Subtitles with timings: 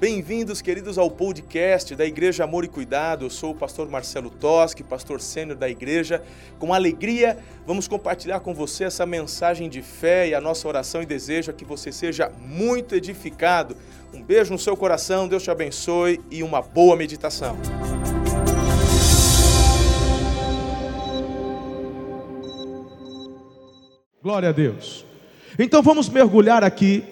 [0.00, 3.26] Bem-vindos, queridos, ao podcast da Igreja Amor e Cuidado.
[3.26, 6.22] Eu sou o pastor Marcelo Toschi, pastor sênior da igreja.
[6.58, 7.36] Com alegria,
[7.66, 11.52] vamos compartilhar com você essa mensagem de fé e a nossa oração e desejo é
[11.52, 13.76] que você seja muito edificado.
[14.14, 17.58] Um beijo no seu coração, Deus te abençoe e uma boa meditação.
[24.22, 25.04] Glória a Deus.
[25.58, 27.04] Então vamos mergulhar aqui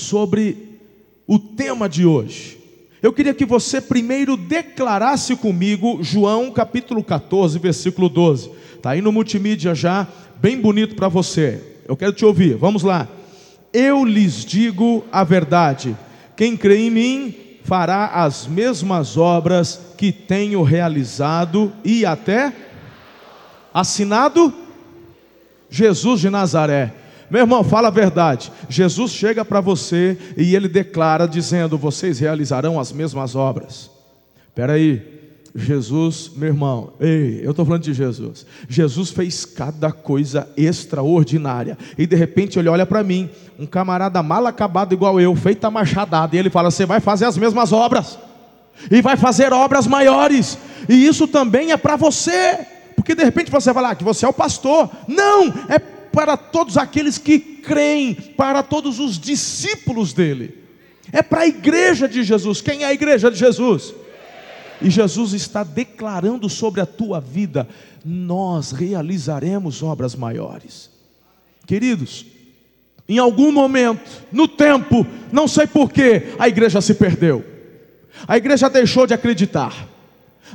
[0.00, 0.78] sobre
[1.26, 2.58] o tema de hoje.
[3.02, 8.50] Eu queria que você primeiro declarasse comigo João capítulo 14, versículo 12.
[8.74, 10.06] Está aí no multimídia já,
[10.40, 11.62] bem bonito para você.
[11.86, 13.08] Eu quero te ouvir, vamos lá.
[13.72, 15.96] Eu lhes digo a verdade:
[16.36, 22.52] quem crê em mim fará as mesmas obras que tenho realizado e até
[23.72, 24.52] assinado
[25.70, 26.99] Jesus de Nazaré.
[27.30, 28.50] Meu irmão, fala a verdade.
[28.68, 33.90] Jesus chega para você e ele declara dizendo: "Vocês realizarão as mesmas obras".
[34.48, 35.20] Espera aí.
[35.54, 38.46] Jesus, meu irmão, ei, eu estou falando de Jesus.
[38.68, 41.76] Jesus fez cada coisa extraordinária.
[41.98, 43.28] E de repente ele olha para mim,
[43.58, 47.36] um camarada mal acabado igual eu, feita machadada, e ele fala: Você vai fazer as
[47.36, 48.18] mesmas obras,
[48.90, 50.56] e vai fazer obras maiores,
[50.88, 52.66] e isso também é para você.
[52.94, 54.88] Porque de repente você vai lá que você é o pastor.
[55.08, 55.78] Não, é
[56.12, 60.58] para todos aqueles que creem, para todos os discípulos dele.
[61.12, 62.60] É para a igreja de Jesus.
[62.60, 63.94] Quem é a igreja de Jesus?
[64.80, 67.68] E Jesus está declarando sobre a tua vida:
[68.04, 70.90] nós realizaremos obras maiores.
[71.66, 72.26] Queridos,
[73.08, 77.44] em algum momento, no tempo, não sei porquê, a igreja se perdeu.
[78.26, 79.88] A igreja deixou de acreditar.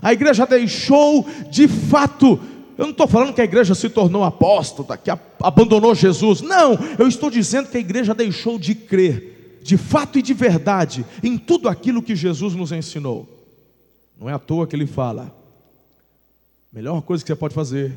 [0.01, 2.39] A igreja deixou de fato
[2.77, 5.09] eu não estou falando que a igreja se tornou apóstata, que
[5.41, 6.41] abandonou Jesus.
[6.41, 11.05] Não, eu estou dizendo que a igreja deixou de crer, de fato e de verdade,
[11.23, 13.27] em tudo aquilo que Jesus nos ensinou.
[14.19, 15.33] Não é à toa que ele fala:
[16.71, 17.95] a melhor coisa que você pode fazer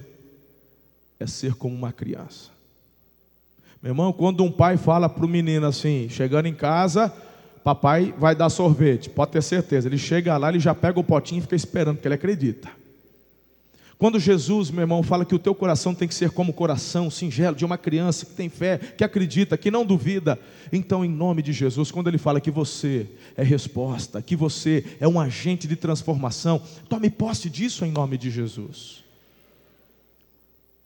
[1.18, 2.50] é ser como uma criança.
[3.82, 7.12] Meu irmão, quando um pai fala para o menino assim, chegando em casa,
[7.62, 9.88] papai vai dar sorvete, pode ter certeza.
[9.88, 12.77] Ele chega lá, ele já pega o potinho e fica esperando, porque ele acredita.
[13.98, 17.10] Quando Jesus, meu irmão, fala que o teu coração tem que ser como o coração
[17.10, 20.38] singelo de uma criança que tem fé, que acredita, que não duvida,
[20.72, 25.08] então, em nome de Jesus, quando ele fala que você é resposta, que você é
[25.08, 29.02] um agente de transformação, tome posse disso em nome de Jesus.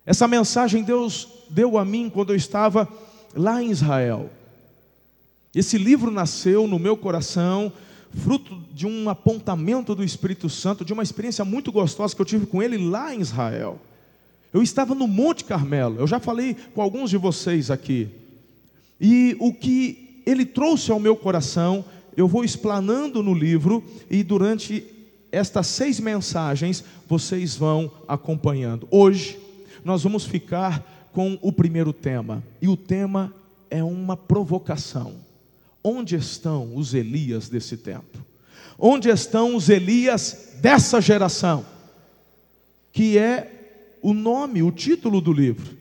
[0.06, 2.88] Essa mensagem Deus deu a mim quando eu estava
[3.34, 4.30] lá em Israel.
[5.54, 7.70] Esse livro nasceu no meu coração
[8.16, 12.46] fruto de um apontamento do Espírito Santo, de uma experiência muito gostosa que eu tive
[12.46, 13.80] com ele lá em Israel.
[14.52, 18.08] Eu estava no Monte Carmelo, eu já falei com alguns de vocês aqui.
[19.00, 21.84] E o que ele trouxe ao meu coração,
[22.16, 24.84] eu vou explanando no livro, e durante
[25.32, 28.86] estas seis mensagens vocês vão acompanhando.
[28.90, 29.40] Hoje
[29.84, 33.34] nós vamos ficar com o primeiro tema, e o tema
[33.70, 35.14] é uma provocação.
[35.84, 38.18] Onde estão os Elias desse tempo?
[38.78, 41.64] Onde estão os Elias dessa geração?
[42.92, 45.76] Que é o nome, o título do livro.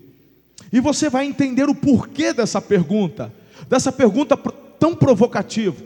[0.72, 3.31] E você vai entender o porquê dessa pergunta,
[3.69, 4.38] dessa pergunta
[4.79, 5.84] tão provocativa.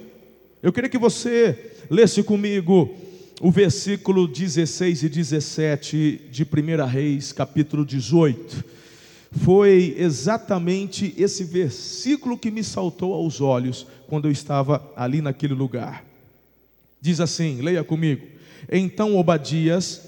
[0.61, 2.95] Eu queria que você lesse comigo
[3.41, 8.75] o versículo 16 e 17 de 1 Reis, capítulo 18
[9.43, 16.03] foi exatamente esse versículo que me saltou aos olhos quando eu estava ali naquele lugar.
[17.01, 18.25] Diz assim: leia comigo.
[18.71, 20.01] Então Obadias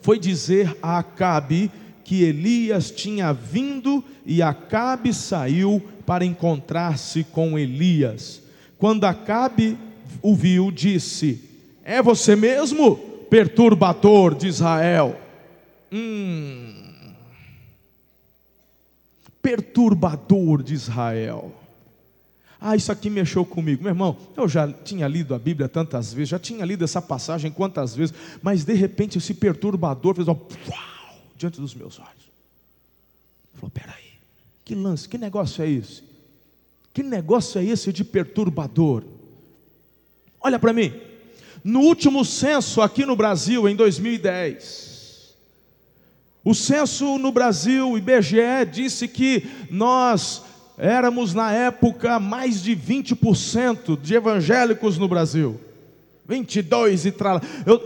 [0.00, 1.70] foi dizer a Acabe
[2.04, 8.42] que Elias tinha vindo e Acabe saiu para encontrar-se com Elias.
[8.78, 9.76] Quando Acabe
[10.22, 11.40] o viu, disse:
[11.84, 12.96] É você mesmo,
[13.28, 15.20] perturbador de Israel?
[15.92, 16.79] Hum,
[19.42, 21.54] perturbador de Israel.
[22.60, 23.82] Ah, isso aqui mexeu comigo.
[23.82, 27.50] Meu irmão, eu já tinha lido a Bíblia tantas vezes, já tinha lido essa passagem
[27.50, 32.30] quantas vezes, mas de repente esse perturbador fez um uau, diante dos meus olhos.
[33.54, 34.10] Falou: peraí,
[34.62, 36.02] que lance, que negócio é esse?
[36.92, 39.04] Que negócio é esse de perturbador?
[40.38, 40.92] Olha para mim,
[41.64, 44.89] no último censo aqui no Brasil, em 2010,
[46.44, 50.42] o censo no Brasil, IBGE, disse que nós
[50.78, 55.60] éramos na época mais de 20% de evangélicos no Brasil.
[56.26, 57.40] 22 e tal.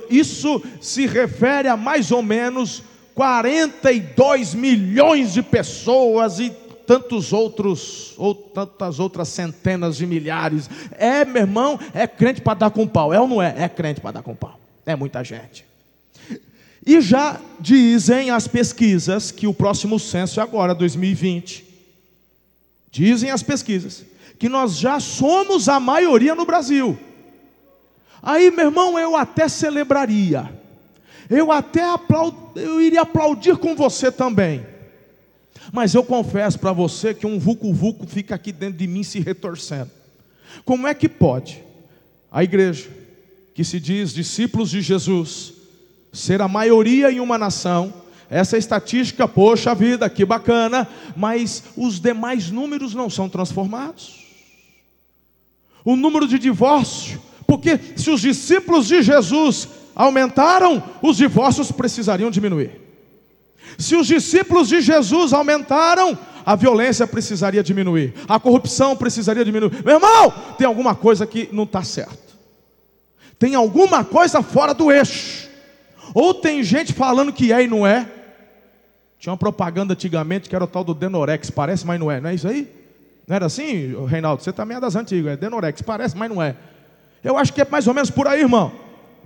[0.09, 2.83] Isso se refere a mais ou menos
[3.15, 6.51] 42 milhões de pessoas e
[6.87, 10.69] tantos outros, ou tantas outras centenas de milhares.
[10.93, 13.13] É, meu irmão, é crente para dar com pau.
[13.13, 13.55] É ou não é?
[13.57, 14.61] É crente para dar com pau.
[14.85, 15.65] É muita gente.
[16.87, 21.65] E já dizem as pesquisas que o próximo censo é agora, 2020.
[22.91, 24.05] Dizem as pesquisas
[24.39, 26.99] que nós já somos a maioria no Brasil.
[28.23, 30.51] Aí, meu irmão, eu até celebraria.
[31.31, 32.37] Eu até aplaud...
[32.57, 34.67] eu iria aplaudir com você também.
[35.73, 39.91] Mas eu confesso para você que um vulco-vulco fica aqui dentro de mim se retorcendo.
[40.65, 41.63] Como é que pode
[42.31, 42.91] a igreja,
[43.55, 45.54] que se diz discípulos de Jesus,
[46.15, 47.93] ser a maioria em uma nação,
[48.31, 54.25] essa estatística, poxa vida, que bacana, mas os demais números não são transformados.
[55.85, 62.81] O número de divórcio, porque se os discípulos de Jesus aumentaram, os divórcios precisariam diminuir.
[63.77, 69.83] Se os discípulos de Jesus aumentaram, a violência precisaria diminuir, a corrupção precisaria diminuir.
[69.85, 72.35] Meu irmão, tem alguma coisa que não está certo,
[73.39, 75.44] tem alguma coisa fora do eixo,
[76.13, 78.11] ou tem gente falando que é e não é.
[79.19, 82.31] Tinha uma propaganda antigamente que era o tal do Denorex, parece, mas não é, não
[82.31, 82.69] é isso aí?
[83.27, 84.43] Não era assim, Reinaldo?
[84.43, 86.57] Você também é das antigas, é Denorex, parece, mas não é.
[87.23, 88.71] Eu acho que é mais ou menos por aí, irmão.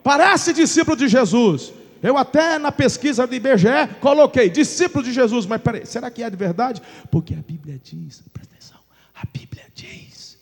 [0.04, 1.72] Parece discípulo de Jesus.
[2.02, 6.30] Eu até na pesquisa do IBGE coloquei discípulo de Jesus, mas peraí, será que é
[6.30, 6.80] de verdade?
[7.10, 8.78] Porque a Bíblia diz, presta atenção,
[9.14, 10.38] a Bíblia diz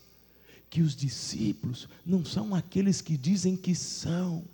[0.68, 4.44] que os discípulos não são aqueles que dizem que são,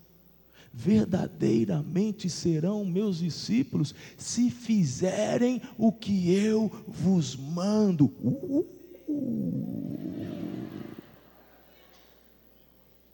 [0.72, 8.06] verdadeiramente serão meus discípulos se fizerem o que eu vos mando.
[8.22, 8.66] Uh,
[9.08, 9.42] uh.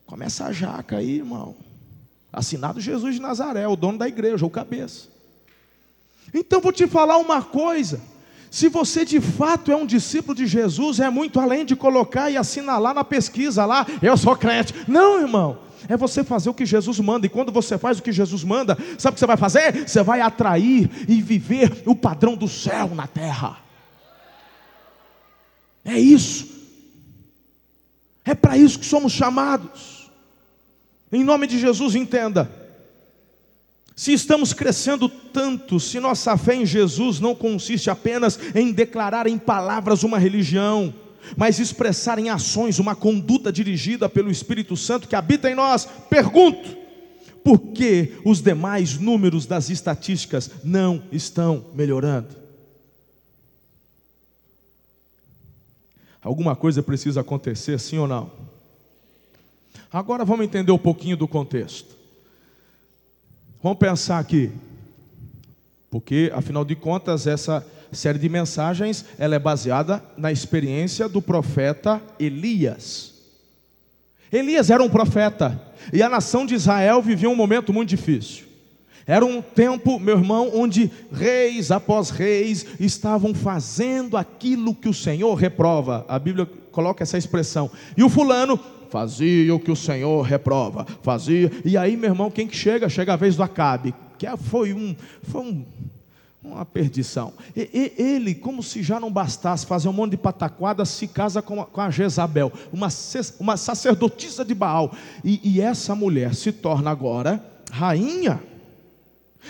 [0.06, 1.56] Começa a jaca aí, irmão.
[2.32, 5.08] Assinado Jesus de Nazaré, o dono da igreja, o cabeça.
[6.32, 8.00] Então vou te falar uma coisa.
[8.50, 12.36] Se você de fato é um discípulo de Jesus, é muito além de colocar e
[12.36, 14.74] assinalar na pesquisa lá, eu sou crente.
[14.86, 15.67] Não, irmão.
[15.88, 18.76] É você fazer o que Jesus manda, e quando você faz o que Jesus manda,
[18.98, 19.88] sabe o que você vai fazer?
[19.88, 23.58] Você vai atrair e viver o padrão do céu na terra.
[25.84, 26.46] É isso.
[28.24, 30.10] É para isso que somos chamados.
[31.10, 32.50] Em nome de Jesus, entenda.
[33.96, 39.38] Se estamos crescendo tanto, se nossa fé em Jesus não consiste apenas em declarar em
[39.38, 40.94] palavras uma religião,
[41.36, 46.76] mas expressar em ações uma conduta dirigida pelo Espírito Santo que habita em nós, pergunto:
[47.44, 52.36] por que os demais números das estatísticas não estão melhorando?
[56.22, 58.30] Alguma coisa precisa acontecer, sim ou não?
[59.90, 61.96] Agora vamos entender um pouquinho do contexto.
[63.62, 64.52] Vamos pensar aqui,
[65.90, 67.66] porque afinal de contas essa
[67.96, 73.14] série de mensagens ela é baseada na experiência do profeta Elias.
[74.32, 75.60] Elias era um profeta
[75.92, 78.48] e a nação de Israel vivia um momento muito difícil.
[79.06, 85.34] Era um tempo, meu irmão, onde reis após reis estavam fazendo aquilo que o Senhor
[85.34, 86.04] reprova.
[86.06, 87.70] A Bíblia coloca essa expressão.
[87.96, 88.60] E o fulano
[88.90, 91.50] fazia o que o Senhor reprova, fazia.
[91.64, 92.86] E aí, meu irmão, quem que chega?
[92.88, 95.64] Chega a vez do Acabe, que foi um, foi um,
[96.42, 97.32] uma perdição.
[97.54, 101.42] E, e, ele, como se já não bastasse fazer um monte de pataquada, se casa
[101.42, 102.88] com a, com a Jezabel, uma,
[103.38, 104.92] uma sacerdotisa de Baal.
[105.24, 108.42] E, e essa mulher se torna agora rainha.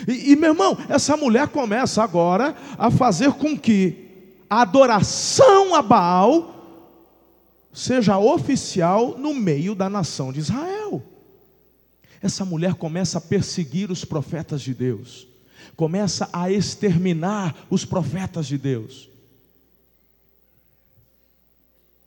[0.07, 4.07] E, e, meu irmão, essa mulher começa agora a fazer com que
[4.49, 6.55] a adoração a Baal
[7.71, 11.03] seja oficial no meio da nação de Israel.
[12.21, 15.28] Essa mulher começa a perseguir os profetas de Deus,
[15.79, 19.07] começa a exterminar os profetas de Deus.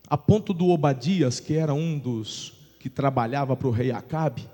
[0.07, 4.47] A ponto do Obadias, que era um dos que trabalhava para o rei Acabe,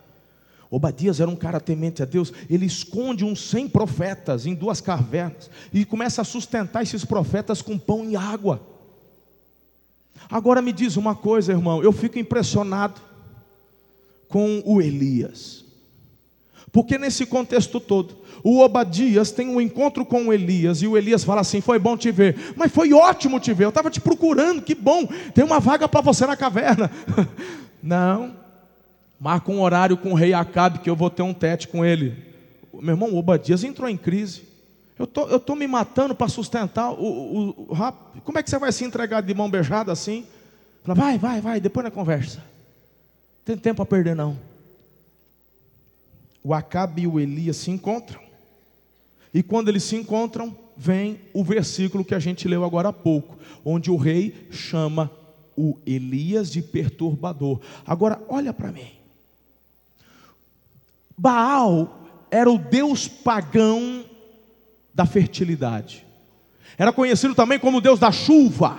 [0.70, 5.50] Obadias era um cara temente a Deus, ele esconde uns cem profetas em duas cavernas
[5.72, 8.62] e começa a sustentar esses profetas com pão e água.
[10.30, 13.00] Agora me diz uma coisa, irmão, eu fico impressionado
[14.28, 15.64] com o Elias.
[16.72, 21.24] Porque nesse contexto todo, o Obadias tem um encontro com o Elias, e o Elias
[21.24, 24.62] fala assim: Foi bom te ver, mas foi ótimo te ver, eu estava te procurando,
[24.62, 26.90] que bom, tem uma vaga para você na caverna.
[27.82, 28.34] Não,
[29.18, 32.14] marca um horário com o rei Acabe que eu vou ter um tete com ele.
[32.74, 34.42] Meu irmão, o Obadias entrou em crise.
[34.98, 38.58] Eu tô, estou tô me matando para sustentar o, o, o, Como é que você
[38.58, 40.26] vai se entregar de mão beijada assim?
[40.82, 42.38] Fala, vai, vai, vai, depois na conversa.
[42.38, 44.36] Não tem tempo a perder, não.
[46.42, 48.20] O Acabe e o Elias se encontram.
[49.32, 53.36] E quando eles se encontram, vem o versículo que a gente leu agora há pouco,
[53.64, 55.10] onde o rei chama
[55.56, 57.60] o Elias de perturbador.
[57.84, 58.92] Agora, olha para mim.
[61.16, 64.04] Baal era o deus pagão
[64.94, 66.06] da fertilidade.
[66.76, 68.78] Era conhecido também como deus da chuva,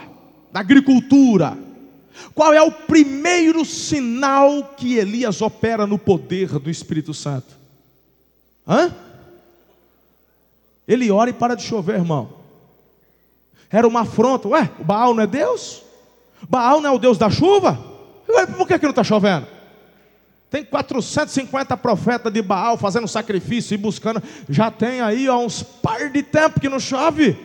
[0.51, 1.57] da agricultura.
[2.33, 7.57] Qual é o primeiro sinal que Elias opera no poder do Espírito Santo?
[8.67, 8.93] Hã?
[10.87, 12.33] Ele ora e para de chover, irmão.
[13.69, 14.47] Era uma afronta.
[14.47, 15.83] Ué, Baal não é Deus?
[16.47, 17.77] Baal não é o Deus da chuva?
[18.27, 19.47] Ué, por que, que não está chovendo?
[20.49, 24.21] Tem 450 profetas de Baal fazendo sacrifício e buscando.
[24.49, 27.37] Já tem aí há uns par de tempo que não chove.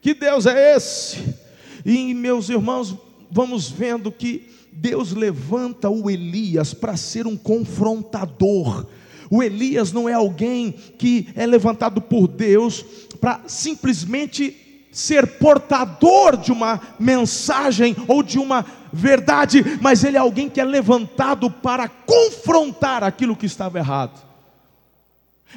[0.00, 1.36] Que Deus é esse?
[1.84, 2.94] E meus irmãos,
[3.32, 8.86] vamos vendo que Deus levanta o Elias para ser um confrontador.
[9.30, 12.84] O Elias não é alguém que é levantado por Deus
[13.18, 14.56] para simplesmente
[14.92, 20.64] ser portador de uma mensagem ou de uma verdade, mas ele é alguém que é
[20.64, 24.31] levantado para confrontar aquilo que estava errado.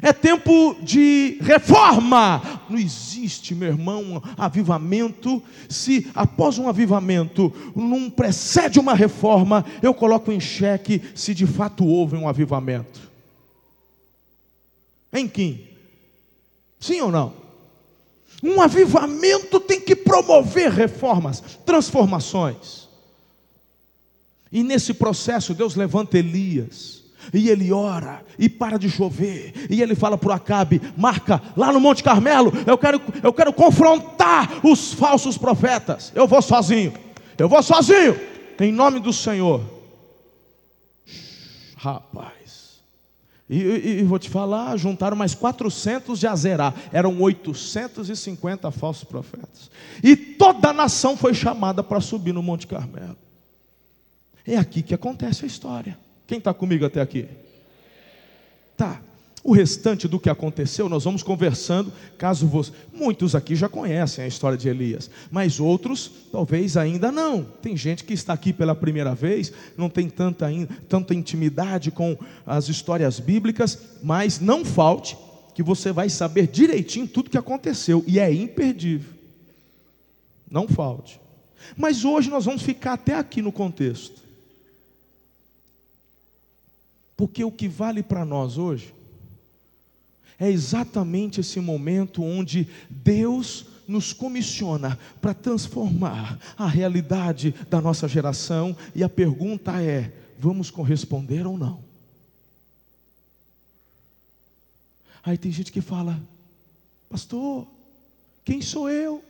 [0.02, 2.42] É tempo de reforma.
[2.70, 5.42] Não existe, meu irmão, avivamento.
[5.70, 11.86] Se após um avivamento não precede uma reforma, eu coloco em xeque se de fato
[11.86, 13.12] houve um avivamento.
[15.14, 15.70] Em quem?
[16.80, 17.34] Sim ou não?
[18.44, 22.90] Um avivamento tem que promover reformas, transformações.
[24.52, 26.95] E nesse processo, Deus levanta Elias.
[27.34, 31.72] E ele ora, e para de chover, e ele fala para o Acabe: marca lá
[31.72, 36.12] no Monte Carmelo, eu quero, eu quero confrontar os falsos profetas.
[36.16, 36.94] Eu vou sozinho,
[37.38, 38.20] eu vou sozinho,
[38.60, 39.62] em nome do Senhor.
[41.76, 42.36] Rapaz,
[43.50, 49.70] e, e, e, vou te falar, juntaram mais 400 de Azerá, eram 850 falsos profetas.
[50.04, 53.18] E toda a nação foi chamada para subir no Monte Carmelo.
[54.48, 55.98] É aqui que acontece a história.
[56.28, 57.28] Quem está comigo até aqui?
[58.76, 59.02] Tá.
[59.44, 62.72] O restante do que aconteceu, nós vamos conversando, caso você.
[62.92, 67.44] Muitos aqui já conhecem a história de Elias, mas outros talvez ainda não.
[67.44, 70.48] Tem gente que está aqui pela primeira vez, não tem tanta,
[70.90, 75.16] tanta intimidade com as histórias bíblicas, mas não falte
[75.54, 79.14] que você vai saber direitinho tudo que aconteceu, e é imperdível.
[80.50, 81.22] Não falte.
[81.78, 84.25] Mas hoje nós vamos ficar até aqui no contexto.
[87.16, 88.94] Porque o que vale para nós hoje
[90.40, 98.76] é exatamente esse momento onde Deus nos comissiona para transformar a realidade da nossa geração,
[98.94, 101.84] e a pergunta é: vamos corresponder ou não?
[105.24, 106.22] Aí tem gente que fala,
[107.10, 107.66] pastor,
[108.44, 109.24] quem sou eu?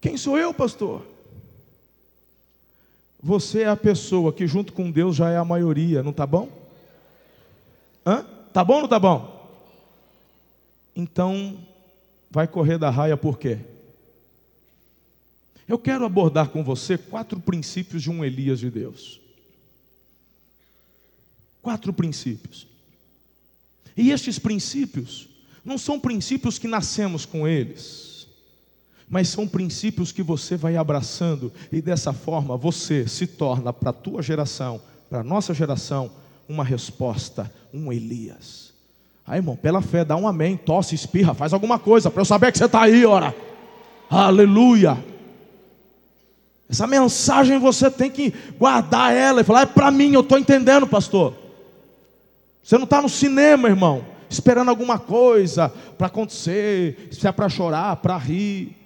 [0.00, 1.06] Quem sou eu, pastor?
[3.22, 6.48] Você é a pessoa que, junto com Deus, já é a maioria, não está bom?
[8.06, 8.24] Hã?
[8.52, 9.36] Tá bom ou não tá bom?
[10.94, 11.58] Então,
[12.30, 13.58] vai correr da raia por quê?
[15.66, 19.20] Eu quero abordar com você quatro princípios de um Elias de Deus.
[21.60, 22.66] Quatro princípios.
[23.96, 25.28] E estes princípios
[25.64, 28.17] não são princípios que nascemos com eles,
[29.08, 33.92] mas são princípios que você vai abraçando e dessa forma você se torna para a
[33.92, 36.10] tua geração, para a nossa geração,
[36.48, 38.72] uma resposta, um Elias.
[39.26, 42.50] Aí, irmão, pela fé, dá um amém, tosse, espirra, faz alguma coisa para eu saber
[42.52, 43.34] que você está aí, ora.
[44.10, 44.96] Aleluia.
[46.68, 50.86] Essa mensagem você tem que guardar ela e falar: é para mim, eu estou entendendo,
[50.86, 51.34] pastor.
[52.62, 57.96] Você não está no cinema, irmão, esperando alguma coisa para acontecer, se é para chorar,
[57.96, 58.77] para rir.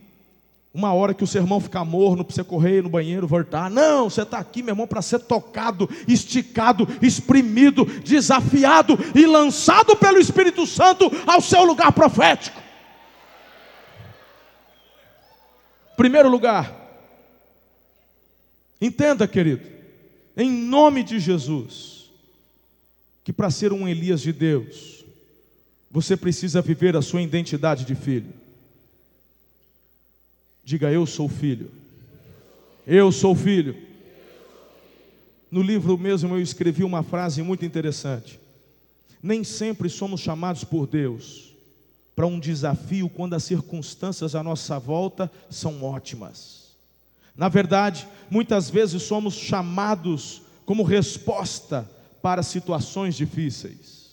[0.74, 3.70] Uma hora que o sermão ficar morno para você correr no banheiro, voltar.
[3.70, 10.18] Não, você está aqui, meu irmão, para ser tocado, esticado, exprimido, desafiado e lançado pelo
[10.18, 12.58] Espírito Santo ao seu lugar profético.
[15.94, 16.74] Primeiro lugar,
[18.80, 19.68] entenda, querido,
[20.34, 22.10] em nome de Jesus,
[23.22, 25.04] que para ser um Elias de Deus,
[25.90, 28.41] você precisa viver a sua identidade de filho.
[30.64, 31.70] Diga, eu sou filho.
[32.86, 33.76] Eu sou filho.
[35.50, 38.40] No livro mesmo eu escrevi uma frase muito interessante.
[39.22, 41.52] Nem sempre somos chamados por Deus
[42.14, 46.72] para um desafio quando as circunstâncias à nossa volta são ótimas.
[47.36, 51.90] Na verdade, muitas vezes somos chamados como resposta
[52.20, 54.12] para situações difíceis.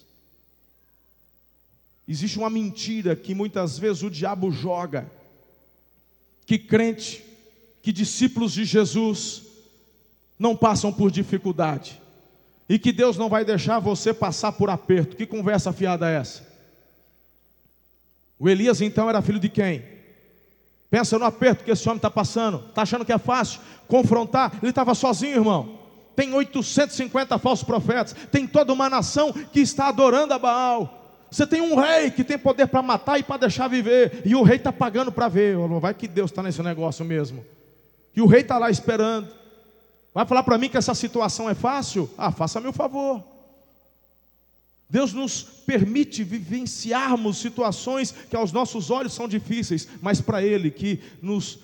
[2.07, 5.09] existe uma mentira que muitas vezes o diabo joga,
[6.49, 7.23] que crente,
[7.79, 9.43] que discípulos de Jesus
[10.39, 12.01] não passam por dificuldade,
[12.67, 15.15] e que Deus não vai deixar você passar por aperto.
[15.15, 16.41] Que conversa fiada é essa?
[18.39, 19.83] O Elias então era filho de quem?
[20.89, 24.71] Pensa no aperto que esse homem está passando, está achando que é fácil confrontar, ele
[24.71, 25.77] estava sozinho, irmão
[26.15, 30.98] tem 850 falsos profetas, tem toda uma nação que está adorando a Baal.
[31.31, 34.41] Você tem um rei que tem poder para matar e para deixar viver, e o
[34.41, 35.57] rei está pagando para ver.
[35.79, 37.45] Vai que Deus está nesse negócio mesmo.
[38.15, 39.29] E o rei está lá esperando.
[40.13, 42.09] Vai falar para mim que essa situação é fácil?
[42.17, 43.23] Ah, faça-me o favor.
[44.89, 50.99] Deus nos permite vivenciarmos situações que aos nossos olhos são difíceis, mas para Ele que
[51.21, 51.59] nos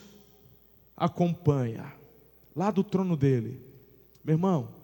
[0.96, 1.92] acompanha,
[2.56, 3.60] lá do trono dele,
[4.24, 4.75] meu irmão,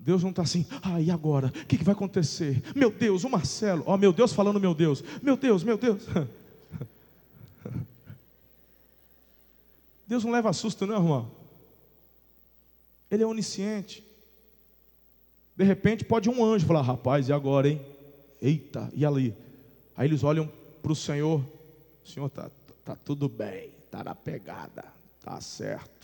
[0.00, 1.48] Deus não está assim, ah, e agora?
[1.48, 2.62] O que, que, vai acontecer?
[2.74, 6.02] Meu Deus, o Marcelo, ó, oh, meu Deus falando, meu Deus, meu Deus, meu Deus.
[10.08, 11.30] Deus não leva susto, não, irmão.
[13.10, 14.02] Ele é onisciente.
[15.54, 17.80] De repente pode um anjo falar, rapaz, e agora, hein?
[18.40, 19.34] Eita, e ali?
[19.94, 20.50] Aí eles olham
[20.82, 21.44] para o Senhor,
[22.02, 22.50] Senhor está
[22.84, 24.84] tá tudo bem, está na pegada,
[25.18, 25.99] está certo.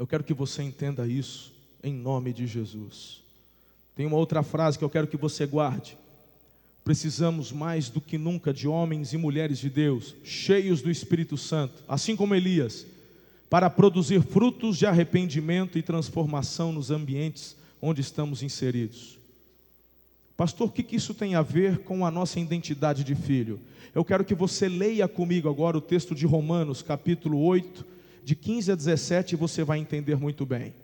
[0.00, 1.52] Eu quero que você entenda isso
[1.84, 3.22] em nome de Jesus.
[3.94, 5.94] Tem uma outra frase que eu quero que você guarde.
[6.82, 11.82] Precisamos mais do que nunca de homens e mulheres de Deus, cheios do Espírito Santo,
[11.86, 12.86] assim como Elias,
[13.50, 19.18] para produzir frutos de arrependimento e transformação nos ambientes onde estamos inseridos.
[20.34, 23.60] Pastor, o que isso tem a ver com a nossa identidade de filho?
[23.94, 28.72] Eu quero que você leia comigo agora o texto de Romanos, capítulo 8, de 15
[28.72, 30.74] a 17 você vai entender muito bem.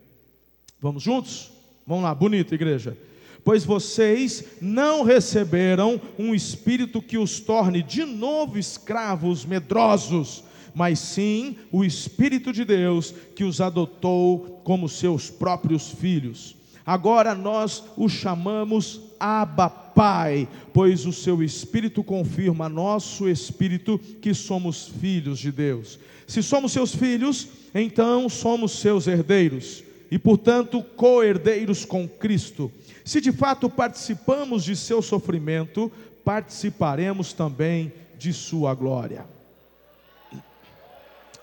[0.79, 1.51] Vamos juntos?
[1.85, 2.97] Vamos lá, bonita igreja.
[3.43, 10.43] Pois vocês não receberam um espírito que os torne de novo escravos medrosos,
[10.77, 16.55] mas sim o Espírito de Deus que os adotou como seus próprios filhos.
[16.85, 24.87] Agora nós o chamamos Abba Pai, pois o seu Espírito confirma nosso Espírito que somos
[24.87, 25.97] filhos de Deus.
[26.27, 32.71] Se somos seus filhos, então somos seus herdeiros e, portanto, co-herdeiros com Cristo.
[33.05, 35.89] Se de fato participamos de seu sofrimento,
[36.25, 39.25] participaremos também de sua glória.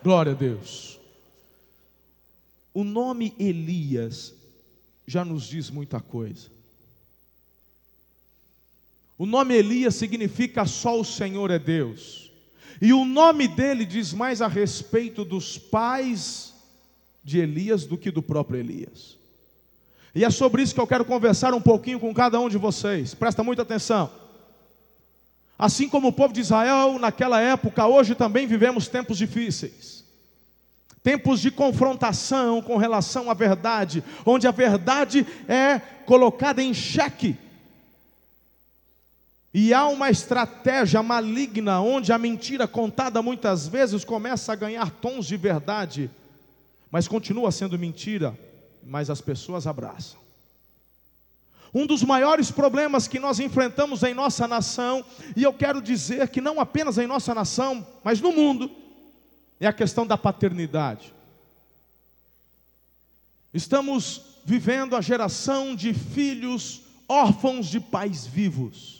[0.02, 1.00] Glória a Deus.
[2.74, 4.34] O nome Elias
[5.06, 6.52] já nos diz muita coisa.
[9.16, 12.23] O nome Elias significa só o Senhor é Deus.
[12.80, 16.54] E o nome dele diz mais a respeito dos pais
[17.22, 19.16] de Elias do que do próprio Elias.
[20.14, 23.14] E é sobre isso que eu quero conversar um pouquinho com cada um de vocês.
[23.14, 24.10] Presta muita atenção.
[25.58, 30.04] Assim como o povo de Israel naquela época, hoje também vivemos tempos difíceis.
[31.02, 37.36] Tempos de confrontação com relação à verdade, onde a verdade é colocada em xeque.
[39.56, 45.26] E há uma estratégia maligna onde a mentira contada muitas vezes começa a ganhar tons
[45.26, 46.10] de verdade,
[46.90, 48.36] mas continua sendo mentira,
[48.84, 50.18] mas as pessoas abraçam.
[51.72, 55.04] Um dos maiores problemas que nós enfrentamos em nossa nação,
[55.36, 58.68] e eu quero dizer que não apenas em nossa nação, mas no mundo,
[59.60, 61.14] é a questão da paternidade.
[63.52, 68.93] Estamos vivendo a geração de filhos órfãos de pais vivos.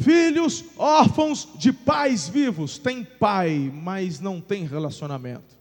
[0.00, 5.52] Filhos órfãos de pais vivos, tem pai, mas não tem relacionamento.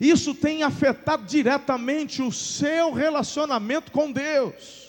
[0.00, 4.84] Isso tem afetado diretamente o seu relacionamento com Deus.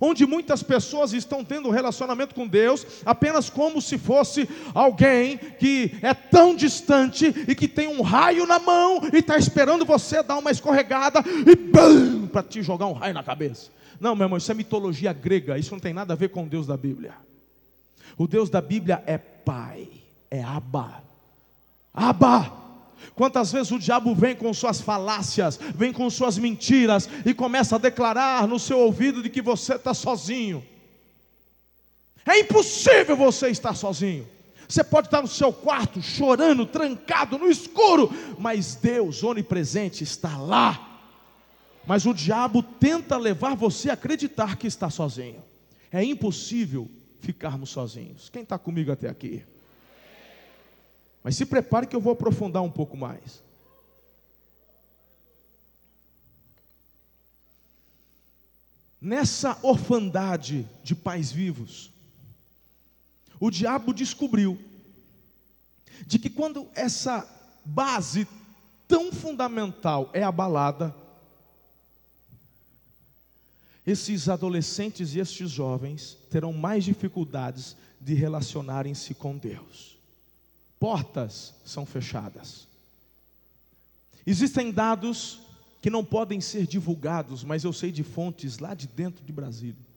[0.00, 5.96] Onde muitas pessoas estão tendo um relacionamento com Deus apenas como se fosse alguém que
[6.00, 10.38] é tão distante e que tem um raio na mão e está esperando você dar
[10.38, 11.56] uma escorregada e
[12.28, 13.70] para te jogar um raio na cabeça.
[13.98, 16.66] Não, meu irmão, isso é mitologia grega, isso não tem nada a ver com Deus
[16.66, 17.14] da Bíblia.
[18.16, 19.88] O Deus da Bíblia é Pai,
[20.30, 21.02] é Abba.
[21.92, 22.60] Abba!
[23.14, 27.78] Quantas vezes o diabo vem com suas falácias, vem com suas mentiras e começa a
[27.78, 30.64] declarar no seu ouvido de que você está sozinho.
[32.24, 34.26] É impossível você estar sozinho.
[34.68, 41.00] Você pode estar no seu quarto chorando, trancado no escuro, mas Deus onipresente está lá.
[41.84, 45.42] Mas o diabo tenta levar você a acreditar que está sozinho.
[45.90, 46.88] É impossível
[47.20, 48.28] ficarmos sozinhos.
[48.28, 49.44] Quem está comigo até aqui?
[51.22, 53.42] Mas se prepare que eu vou aprofundar um pouco mais.
[59.00, 61.90] Nessa orfandade de pais vivos,
[63.38, 64.58] o diabo descobriu
[66.06, 67.26] de que quando essa
[67.64, 68.26] base
[68.86, 70.94] tão fundamental é abalada,
[73.90, 79.98] esses adolescentes e estes jovens terão mais dificuldades de relacionarem-se com Deus.
[80.78, 82.66] Portas são fechadas.
[84.26, 85.40] Existem dados
[85.82, 89.90] que não podem ser divulgados, mas eu sei de fontes lá de dentro de Brasília.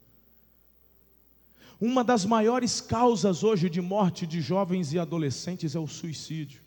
[1.79, 6.62] Uma das maiores causas hoje de morte de jovens e adolescentes é o suicídio.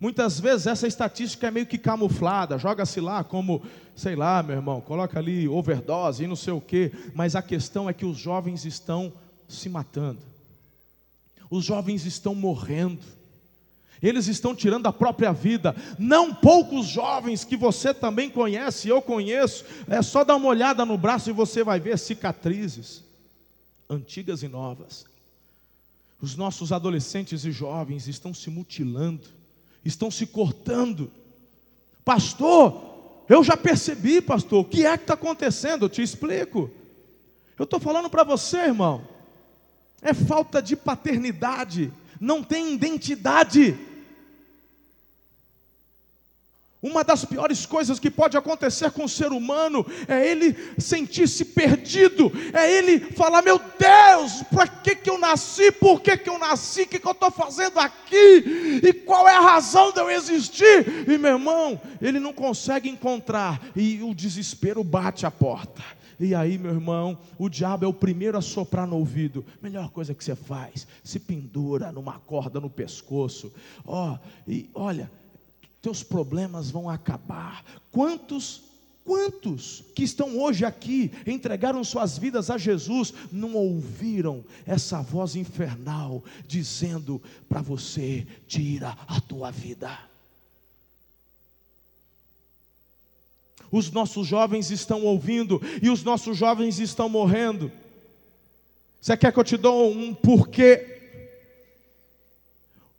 [0.00, 3.62] Muitas vezes essa estatística é meio que camuflada, joga-se lá como,
[3.94, 7.88] sei lá, meu irmão, coloca ali overdose e não sei o quê, mas a questão
[7.88, 9.12] é que os jovens estão
[9.46, 10.20] se matando,
[11.50, 13.04] os jovens estão morrendo,
[14.02, 15.76] eles estão tirando a própria vida.
[15.98, 20.96] Não poucos jovens que você também conhece, eu conheço, é só dar uma olhada no
[20.96, 23.04] braço e você vai ver cicatrizes,
[23.86, 25.04] antigas e novas.
[26.22, 29.39] Os nossos adolescentes e jovens estão se mutilando,
[29.84, 31.10] estão se cortando.
[32.04, 35.84] Pastor, eu já percebi, pastor, o que é que está acontecendo?
[35.84, 36.70] Eu te explico.
[37.58, 39.06] Eu estou falando para você, irmão.
[40.02, 43.78] É falta de paternidade, não tem identidade.
[46.82, 52.32] Uma das piores coisas que pode acontecer com o ser humano é ele sentir-se perdido,
[52.54, 55.70] é ele falar: Meu Deus, para que, que eu nasci?
[55.72, 56.82] Por que, que eu nasci?
[56.82, 58.80] O que, que eu estou fazendo aqui?
[58.82, 61.06] E qual é a razão de eu existir?
[61.06, 65.82] E meu irmão, ele não consegue encontrar, e o desespero bate a porta.
[66.18, 69.42] E aí, meu irmão, o diabo é o primeiro a soprar no ouvido.
[69.62, 73.50] Melhor coisa que você faz, se pendura numa corda no pescoço.
[73.86, 75.10] Ó, oh, e olha,
[75.80, 77.64] teus problemas vão acabar.
[77.90, 78.62] Quantos
[79.02, 86.22] Quantos que estão hoje aqui, entregaram suas vidas a Jesus, não ouviram essa voz infernal
[86.46, 89.98] dizendo para você: tira a tua vida?
[93.72, 97.72] Os nossos jovens estão ouvindo e os nossos jovens estão morrendo.
[99.00, 100.89] Você quer que eu te dou um porquê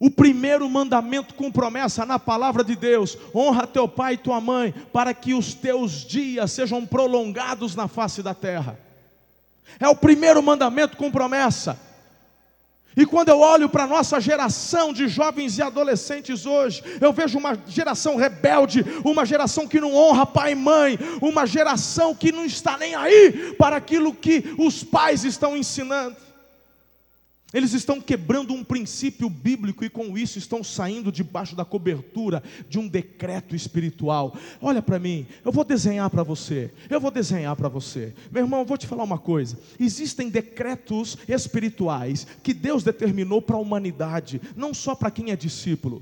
[0.02, 4.74] o primeiro mandamento com promessa na palavra de Deus: honra teu pai e tua mãe,
[4.92, 8.80] para que os teus dias sejam prolongados na face da terra.
[9.80, 11.80] É o primeiro mandamento com promessa.
[12.98, 17.38] E quando eu olho para a nossa geração de jovens e adolescentes hoje, eu vejo
[17.38, 22.44] uma geração rebelde, uma geração que não honra pai e mãe, uma geração que não
[22.44, 26.18] está nem aí para aquilo que os pais estão ensinando.
[27.54, 32.80] Eles estão quebrando um princípio bíblico e com isso estão saindo debaixo da cobertura de
[32.80, 34.36] um decreto espiritual.
[34.62, 36.72] Olha para mim, eu vou desenhar para você.
[36.90, 38.14] Eu vou desenhar para você.
[38.32, 39.60] Meu irmão, eu vou te falar uma coisa.
[39.78, 46.02] Existem decretos espirituais que Deus determinou para a humanidade, não só para quem é discípulo.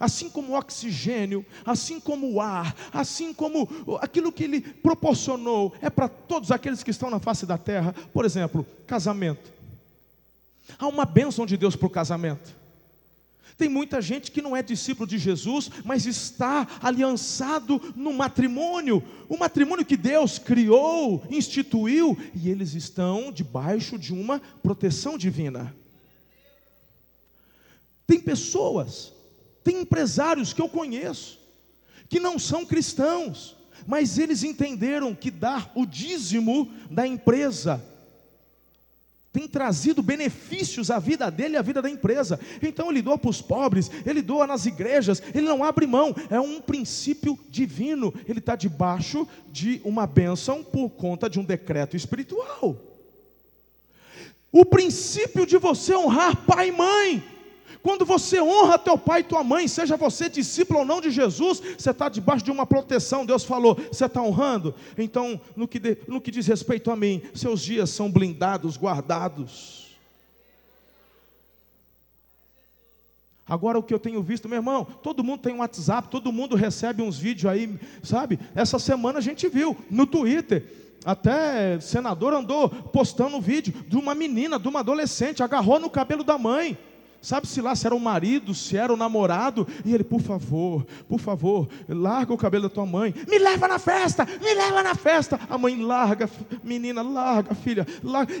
[0.00, 3.68] Assim como o oxigênio, assim como o ar, assim como
[4.00, 7.94] aquilo que ele proporcionou, é para todos aqueles que estão na face da terra.
[8.12, 9.61] Por exemplo, casamento.
[10.78, 12.62] Há uma bênção de Deus para o casamento.
[13.56, 19.36] Tem muita gente que não é discípulo de Jesus, mas está aliançado no matrimônio, o
[19.36, 25.74] matrimônio que Deus criou, instituiu, e eles estão debaixo de uma proteção divina.
[28.06, 29.12] Tem pessoas,
[29.62, 31.38] tem empresários que eu conheço,
[32.08, 33.56] que não são cristãos,
[33.86, 37.91] mas eles entenderam que dar o dízimo da empresa
[39.32, 42.38] tem trazido benefícios à vida dele e à vida da empresa.
[42.62, 46.38] Então ele doa para os pobres, ele doa nas igrejas, ele não abre mão, é
[46.38, 48.12] um princípio divino.
[48.28, 52.76] Ele está debaixo de uma bênção por conta de um decreto espiritual.
[54.52, 57.24] O princípio de você honrar pai e mãe,
[57.82, 61.60] quando você honra teu pai e tua mãe, seja você discípulo ou não de Jesus,
[61.76, 63.26] você está debaixo de uma proteção.
[63.26, 64.74] Deus falou, você está honrando?
[64.96, 69.82] Então, no que, de, no que diz respeito a mim, seus dias são blindados, guardados.
[73.48, 76.54] Agora o que eu tenho visto, meu irmão, todo mundo tem um WhatsApp, todo mundo
[76.54, 78.38] recebe uns vídeos aí, sabe?
[78.54, 80.64] Essa semana a gente viu no Twitter,
[81.04, 86.22] até senador andou postando um vídeo de uma menina, de uma adolescente, agarrou no cabelo
[86.22, 86.78] da mãe.
[87.22, 89.64] Sabe-se lá se era o marido, se era o namorado.
[89.84, 93.14] E ele, por favor, por favor, larga o cabelo da tua mãe.
[93.28, 95.38] Me leva na festa, me leva na festa.
[95.48, 96.28] A mãe larga,
[96.64, 98.34] menina, larga, filha, larga.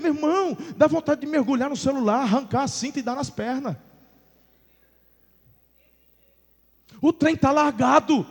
[0.00, 3.76] Meu irmão, dá vontade de mergulhar no celular, arrancar a cinta e dar nas pernas.
[7.00, 8.26] O trem está largado.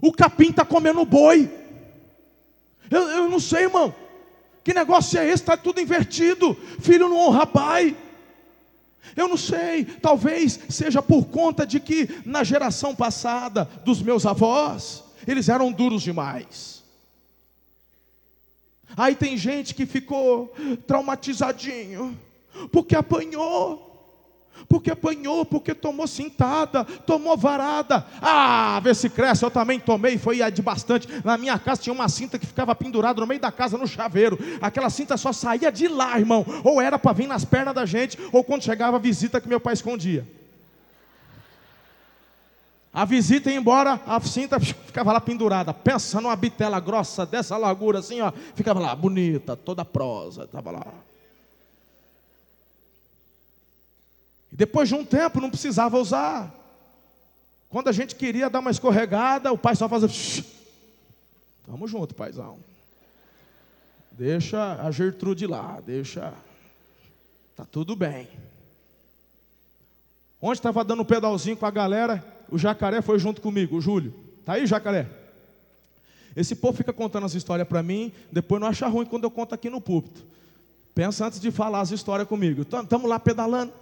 [0.00, 1.50] O capim está comendo boi.
[2.88, 3.92] Eu, eu não sei, irmão.
[4.62, 5.42] Que negócio é esse?
[5.42, 6.56] Está tudo invertido.
[6.78, 7.96] Filho não honra pai.
[9.16, 15.04] Eu não sei, talvez seja por conta de que na geração passada dos meus avós,
[15.26, 16.82] eles eram duros demais.
[18.96, 20.54] Aí tem gente que ficou
[20.86, 22.18] traumatizadinho,
[22.72, 23.87] porque apanhou,
[24.68, 28.06] porque apanhou, porque tomou cintada, tomou varada.
[28.20, 31.08] Ah, vê se cresce, eu também tomei, foi de bastante.
[31.24, 34.38] Na minha casa tinha uma cinta que ficava pendurada no meio da casa, no chaveiro.
[34.60, 36.44] Aquela cinta só saía de lá, irmão.
[36.64, 39.60] Ou era para vir nas pernas da gente, ou quando chegava a visita que meu
[39.60, 40.26] pai escondia.
[42.92, 45.72] A visita ia embora, a cinta ficava lá pendurada.
[45.74, 48.32] Pensa numa bitela grossa dessa largura assim, ó.
[48.54, 50.86] Ficava lá, bonita, toda prosa, estava lá.
[54.52, 56.54] E depois de um tempo não precisava usar.
[57.68, 60.44] Quando a gente queria dar uma escorregada, o pai só fazia.
[61.66, 62.58] Tamo junto, paizão.
[64.12, 66.32] Deixa a Gertrude lá, deixa.
[67.54, 68.28] Tá tudo bem.
[70.40, 74.14] Onde estava dando um pedalzinho com a galera, o jacaré foi junto comigo, o Júlio.
[74.44, 75.08] Tá aí, jacaré?
[76.34, 79.54] Esse povo fica contando as histórias para mim, depois não acha ruim quando eu conto
[79.54, 80.24] aqui no púlpito.
[80.94, 82.62] Pensa antes de falar as histórias comigo.
[82.62, 83.72] Estamos lá pedalando.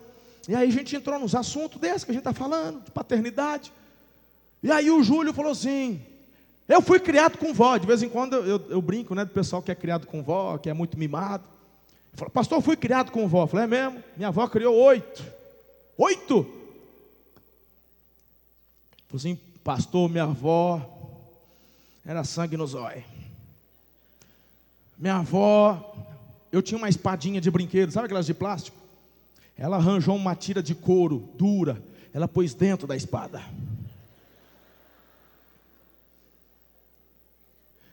[0.48, 3.72] E aí a gente entrou nos assuntos desses que a gente está falando, de paternidade.
[4.62, 6.00] E aí o Júlio falou assim:
[6.68, 7.76] Eu fui criado com vó.
[7.76, 9.24] De vez em quando eu, eu, brinco, né?
[9.24, 11.44] Do pessoal que é criado com vó, que é muito mimado.
[12.12, 13.42] Ele falou, pastor, eu fui criado com vó.
[13.42, 14.02] Eu falei, é mesmo?
[14.16, 15.24] Minha avó criou oito.
[15.98, 16.44] Oito?
[19.08, 20.80] Falei assim, pastor, minha avó
[22.04, 23.02] era sangue no zóio.
[24.96, 25.94] Minha avó,
[26.50, 28.85] eu tinha uma espadinha de brinquedo, sabe aquelas de plástico?
[29.58, 33.42] Ela arranjou uma tira de couro dura, ela pôs dentro da espada.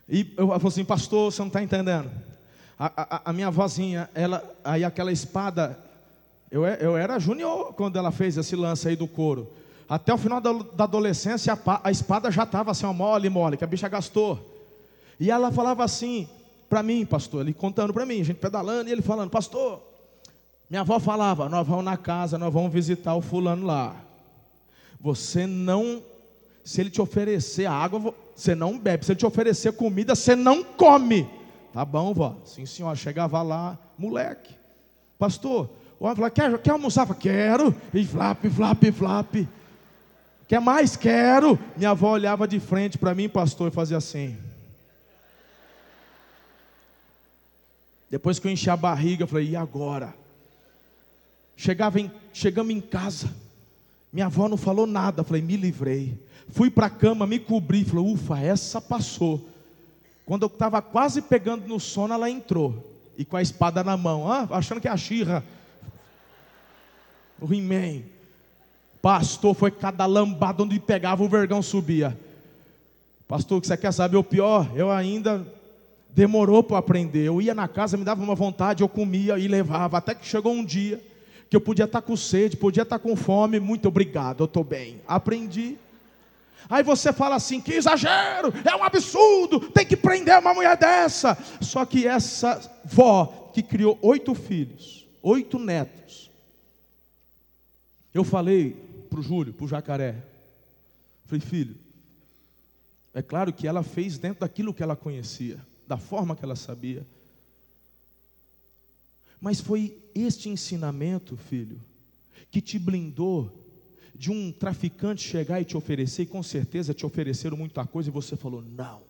[0.08, 2.10] E eu falei assim, pastor, você não está entendendo.
[2.78, 5.78] A, a, a, minha vozinha, ela, aí aquela espada,
[6.50, 9.50] eu, eu era junior quando ela fez esse lance aí do couro.
[9.88, 13.64] Até o final da, da adolescência, a, a, espada já estava assim, mole, mole, que
[13.64, 14.62] a bicha gastou.
[15.18, 16.28] E ela falava assim,
[16.68, 19.80] para mim, pastor, ele contando para mim, a gente pedalando, e ele falando, pastor,
[20.68, 23.96] minha avó falava: Nós vamos na casa, nós vamos visitar o fulano lá.
[25.00, 26.02] Você não,
[26.64, 29.04] se ele te oferecer água, você não bebe.
[29.04, 31.28] Se ele te oferecer comida, você não come.
[31.72, 32.36] Tá bom, vó?
[32.44, 32.96] Sim, senhor.
[32.96, 34.54] Chegava lá, moleque.
[35.18, 35.68] Pastor,
[36.00, 37.06] o homem falava: Quer, quer almoçar?
[37.14, 37.74] Quero.
[37.92, 39.34] E flap, flap, flap.
[40.48, 40.96] Quer mais?
[40.96, 41.58] Quero.
[41.76, 44.36] Minha avó olhava de frente para mim, pastor, e fazia assim.
[48.10, 50.14] Depois que eu enchi a barriga, eu falei: E agora?
[51.56, 53.30] Chegava em, chegamos em casa,
[54.12, 56.16] minha avó não falou nada, falei, me livrei.
[56.48, 59.48] Fui para a cama, me cobri, falei, ufa, essa passou.
[60.24, 64.30] Quando eu estava quase pegando no sono, ela entrou, e com a espada na mão,
[64.30, 65.44] ah, achando que é a xirra.
[67.40, 68.02] O He-Man.
[69.02, 72.18] Pastor, foi cada lambada onde pegava, o vergão subia.
[73.28, 74.70] Pastor, que você quer saber o pior?
[74.74, 75.46] Eu ainda
[76.10, 77.24] demorou para aprender.
[77.24, 79.98] Eu ia na casa, me dava uma vontade, eu comia e levava.
[79.98, 81.02] Até que chegou um dia
[81.54, 85.00] que eu podia estar com sede, podia estar com fome, muito obrigado, eu estou bem.
[85.06, 85.78] Aprendi.
[86.68, 91.38] Aí você fala assim: que exagero, é um absurdo, tem que prender uma mulher dessa.
[91.60, 96.28] Só que essa vó que criou oito filhos, oito netos.
[98.12, 98.72] Eu falei
[99.08, 100.16] para o Júlio, para o jacaré,
[101.26, 101.76] falei, filho,
[103.14, 107.06] é claro que ela fez dentro daquilo que ela conhecia, da forma que ela sabia.
[109.40, 111.80] Mas foi este ensinamento, filho,
[112.50, 113.52] que te blindou
[114.14, 118.12] de um traficante chegar e te oferecer, e com certeza te ofereceram muita coisa, e
[118.12, 119.02] você falou: não.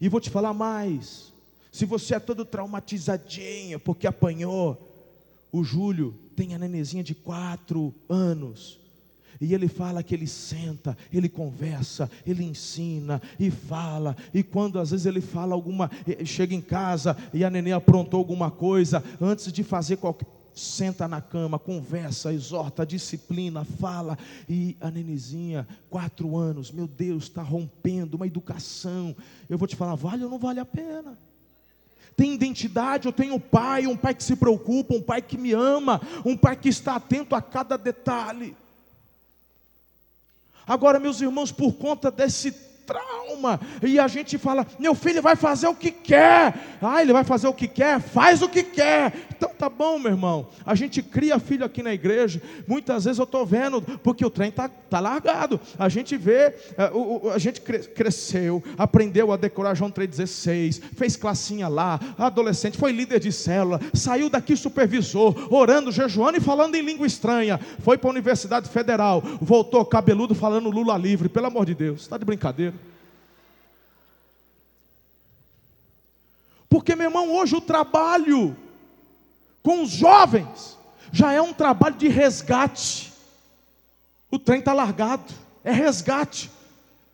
[0.00, 1.32] E vou te falar mais:
[1.70, 4.90] se você é todo traumatizadinho porque apanhou,
[5.52, 8.80] o Júlio tem a nenezinha de quatro anos,
[9.44, 14.16] e ele fala que ele senta, ele conversa, ele ensina e fala.
[14.32, 15.90] E quando às vezes ele fala alguma,
[16.24, 21.20] chega em casa e a neném aprontou alguma coisa, antes de fazer qualquer senta na
[21.20, 24.16] cama, conversa, exorta, disciplina, fala.
[24.48, 29.14] E a nenezinha, quatro anos, meu Deus, está rompendo uma educação.
[29.48, 31.18] Eu vou te falar, vale ou não vale a pena?
[32.16, 35.52] Tem identidade, eu tenho um pai, um pai que se preocupa, um pai que me
[35.52, 38.56] ama, um pai que está atento a cada detalhe.
[40.66, 42.50] Agora, meus irmãos, por conta desse
[42.86, 43.60] trauma.
[43.82, 46.54] E a gente fala: meu filho vai fazer o que quer.
[46.80, 48.00] Ah, ele vai fazer o que quer?
[48.00, 49.12] Faz o que quer.
[49.36, 50.48] Então tá bom, meu irmão.
[50.66, 52.42] A gente cria filho aqui na igreja.
[52.66, 55.60] Muitas vezes eu estou vendo, porque o trem está tá largado.
[55.78, 61.68] A gente vê, a, eh, a gente cresceu, aprendeu a decorar João 3,16, fez classinha
[61.68, 67.06] lá, adolescente, foi líder de célula, saiu daqui supervisor, orando, jejuando e falando em língua
[67.06, 67.58] estranha.
[67.80, 71.28] Foi para a Universidade Federal, voltou cabeludo falando Lula livre.
[71.28, 72.74] Pelo amor de Deus, está de brincadeira.
[76.74, 78.56] Porque, meu irmão, hoje o trabalho
[79.64, 80.78] com os jovens
[81.10, 83.12] já é um trabalho de resgate.
[84.30, 85.32] O trem está largado,
[85.64, 86.50] é resgate.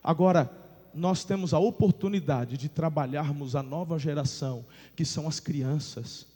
[0.03, 0.51] Agora,
[0.93, 6.27] nós temos a oportunidade de trabalharmos a nova geração, que são as crianças,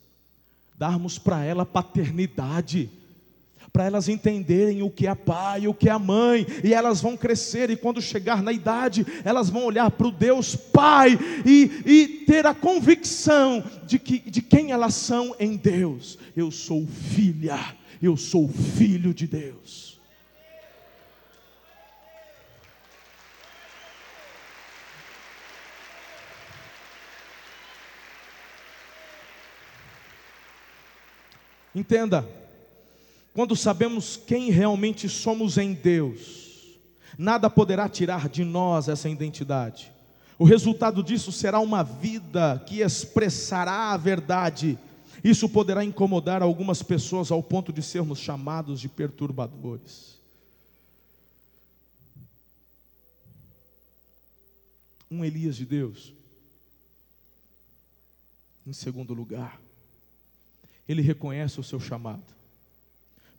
[0.78, 2.90] darmos para ela paternidade
[3.76, 7.70] para elas entenderem o que é pai o que é mãe, e elas vão crescer,
[7.70, 12.46] e quando chegar na idade, elas vão olhar para o Deus Pai e, e ter
[12.46, 16.18] a convicção de, que, de quem elas são em Deus.
[16.38, 17.60] Eu sou filha,
[18.02, 20.00] eu sou filho de Deus.
[31.76, 32.26] Entenda,
[33.36, 36.80] quando sabemos quem realmente somos em Deus,
[37.18, 39.92] nada poderá tirar de nós essa identidade.
[40.40, 44.80] O resultado disso será uma vida que expressará a verdade.
[45.22, 50.18] Isso poderá incomodar algumas pessoas ao ponto de sermos chamados de perturbadores.
[55.12, 56.14] Um Elias de Deus.
[58.66, 59.60] Em segundo lugar,
[60.88, 62.45] ele reconhece o seu chamado.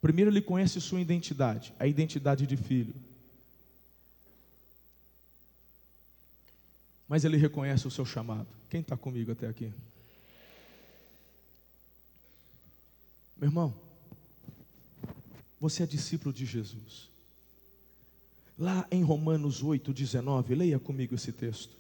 [0.01, 2.95] Primeiro, ele conhece sua identidade, a identidade de filho.
[7.09, 8.47] Mas ele reconhece o seu chamado.
[8.69, 9.73] Quem está comigo até aqui?
[13.37, 13.75] Meu irmão,
[15.61, 17.09] você é discípulo de Jesus.
[18.59, 21.75] Lá em Romanos 8, 19, leia comigo esse texto.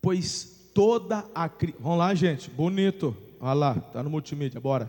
[0.00, 1.48] Pois toda a.
[1.80, 3.16] Vamos lá, gente, bonito.
[3.40, 4.88] Olha lá, está no multimídia, bora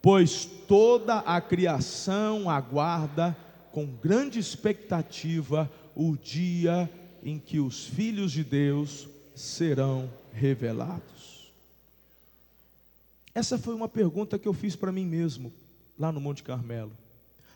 [0.00, 3.36] pois toda a criação aguarda
[3.72, 6.90] com grande expectativa o dia
[7.22, 11.52] em que os filhos de Deus serão revelados.
[13.34, 15.52] Essa foi uma pergunta que eu fiz para mim mesmo,
[15.98, 16.92] lá no Monte Carmelo.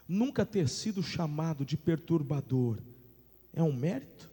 [0.08, 2.78] Nunca ter sido chamado de perturbador
[3.54, 4.28] é um mérito?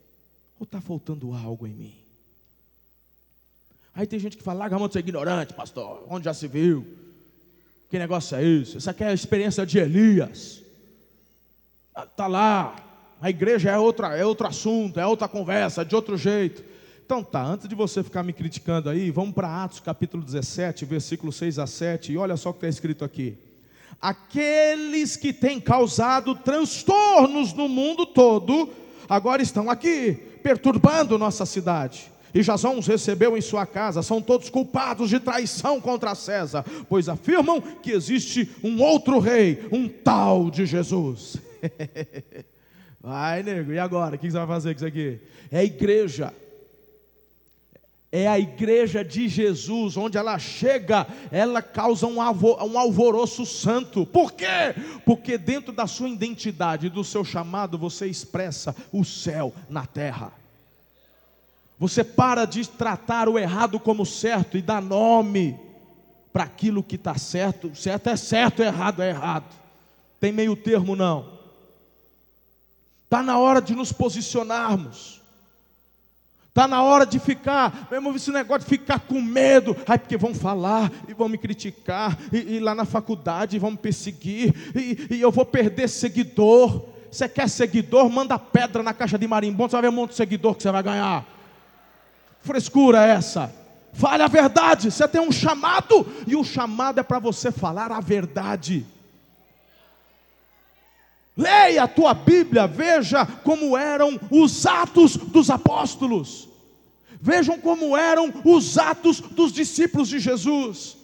[0.58, 1.94] Ou está faltando algo em mim?
[3.94, 6.46] Aí tem gente que fala, larga a mão de ser ignorante, pastor, onde já se
[6.46, 6.86] viu?
[7.90, 8.76] Que negócio é isso?
[8.76, 10.62] Essa aqui é a experiência de Elias.
[11.98, 12.76] Está lá,
[13.20, 16.62] a igreja é, outra, é outro assunto, é outra conversa, de outro jeito.
[17.04, 21.32] Então tá, antes de você ficar me criticando aí, vamos para Atos capítulo 17, versículo
[21.32, 23.36] 6 a 7, e olha só o que está escrito aqui.
[24.00, 28.70] Aqueles que têm causado transtornos no mundo todo,
[29.08, 30.12] agora estão aqui,
[30.44, 35.80] perturbando nossa cidade e Jasão os recebeu em sua casa, são todos culpados de traição
[35.80, 41.36] contra César, pois afirmam que existe um outro rei, um tal de Jesus.
[43.00, 44.16] Vai, nego, e agora?
[44.16, 45.18] O que você vai fazer com isso aqui?
[45.50, 46.34] É a igreja.
[48.12, 54.04] É a igreja de Jesus, onde ela chega, ela causa um, um alvoroço santo.
[54.04, 54.74] Por quê?
[55.06, 60.39] Porque dentro da sua identidade, do seu chamado, você expressa o céu na terra.
[61.80, 65.58] Você para de tratar o errado como certo e dá nome
[66.30, 67.74] para aquilo que está certo.
[67.74, 69.46] Certo é certo, errado é errado.
[70.20, 71.40] Tem meio termo não.
[73.04, 75.22] Está na hora de nos posicionarmos.
[76.50, 80.34] Está na hora de ficar, mesmo esse negócio de ficar com medo, ai, porque vão
[80.34, 85.20] falar e vão me criticar, e, e lá na faculdade vão me perseguir, e, e,
[85.20, 86.84] eu vou perder seguidor.
[87.10, 88.10] Você quer seguidor?
[88.10, 90.70] Manda pedra na caixa de marimbondo, você vai ver um monte de seguidor que você
[90.70, 91.39] vai ganhar
[92.42, 93.52] frescura essa?
[93.92, 94.90] Fale a verdade.
[94.90, 98.86] Você tem um chamado e o chamado é para você falar a verdade.
[101.36, 106.48] Leia a tua Bíblia, veja como eram os atos dos apóstolos.
[107.20, 110.96] Vejam como eram os atos dos discípulos de Jesus.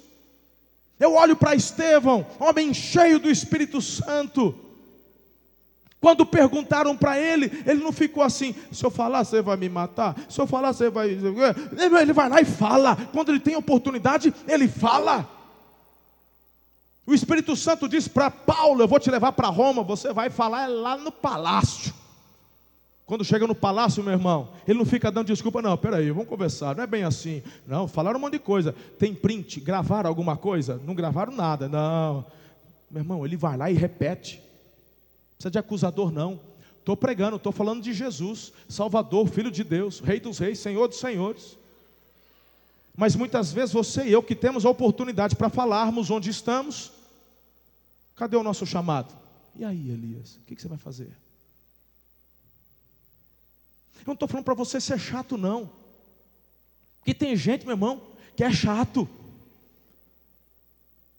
[0.98, 4.54] Eu olho para Estevão, homem cheio do Espírito Santo.
[6.00, 10.16] Quando perguntaram para ele, ele não ficou assim: se eu falar, você vai me matar?
[10.28, 11.08] Se eu falar, você vai.
[11.08, 12.96] Ele vai lá e fala.
[13.12, 15.28] Quando ele tem oportunidade, ele fala.
[17.06, 20.68] O Espírito Santo diz para Paulo: Eu vou te levar para Roma, você vai falar
[20.68, 21.94] lá no palácio.
[23.06, 26.74] Quando chega no palácio, meu irmão, ele não fica dando desculpa, não, peraí, vamos conversar,
[26.74, 27.40] não é bem assim.
[27.64, 28.74] Não, falaram um monte de coisa.
[28.98, 30.80] Tem print, gravaram alguma coisa?
[30.84, 32.26] Não gravaram nada, não.
[32.90, 34.42] Meu irmão, ele vai lá e repete.
[35.36, 36.40] Precisa de acusador, não.
[36.78, 40.98] Estou pregando, estou falando de Jesus, Salvador, Filho de Deus, Rei dos Reis, Senhor dos
[40.98, 41.58] Senhores.
[42.96, 46.92] Mas muitas vezes você e eu que temos a oportunidade para falarmos onde estamos,
[48.14, 49.14] cadê o nosso chamado?
[49.54, 51.10] E aí, Elias, o que, que você vai fazer?
[53.96, 55.70] Eu não estou falando para você ser chato, não.
[57.00, 58.00] Porque tem gente, meu irmão,
[58.36, 59.08] que é chato.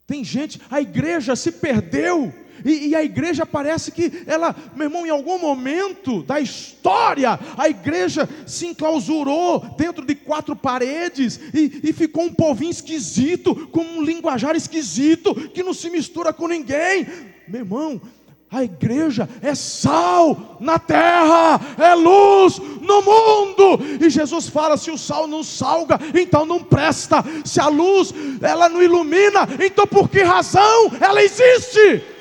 [0.05, 2.34] Tem gente, a igreja se perdeu.
[2.66, 7.70] E, e, a igreja parece que ela, meu irmão, em algum momento da história, a
[7.70, 14.03] igreja se enclausurou dentro de quatro paredes e, e ficou um povinho esquisito, com um
[14.03, 17.08] linguajar esquisito, que não se mistura com ninguém.
[17.47, 18.01] Meu irmão,
[18.49, 23.80] a igreja é sal na terra, é luz no mundo.
[24.01, 27.24] E Jesus fala: se o sal não salga, então não presta.
[27.43, 32.16] Se a luz ela não ilumina, então por que razão ela existe?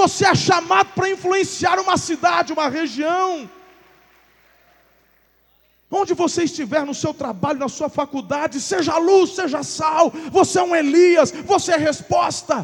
[0.00, 3.50] Você é chamado para influenciar uma cidade, uma região.
[5.90, 10.12] Onde você estiver no seu trabalho, na sua faculdade, seja luz, seja sal.
[10.30, 12.56] Você é um Elias, você é resposta.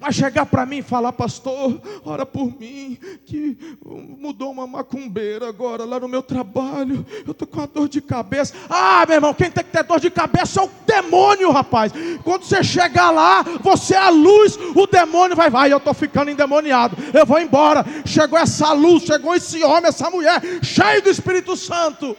[0.00, 3.76] Mas chegar para mim e falar, pastor, ora por mim, que
[4.18, 8.54] mudou uma macumbeira agora lá no meu trabalho, eu estou com a dor de cabeça.
[8.70, 11.92] Ah, meu irmão, quem tem que ter dor de cabeça é o demônio, rapaz.
[12.24, 16.30] Quando você chegar lá, você é a luz, o demônio vai, vai, eu estou ficando
[16.30, 17.84] endemoniado, eu vou embora.
[18.06, 22.16] Chegou essa luz, chegou esse homem, essa mulher, cheio do Espírito Santo.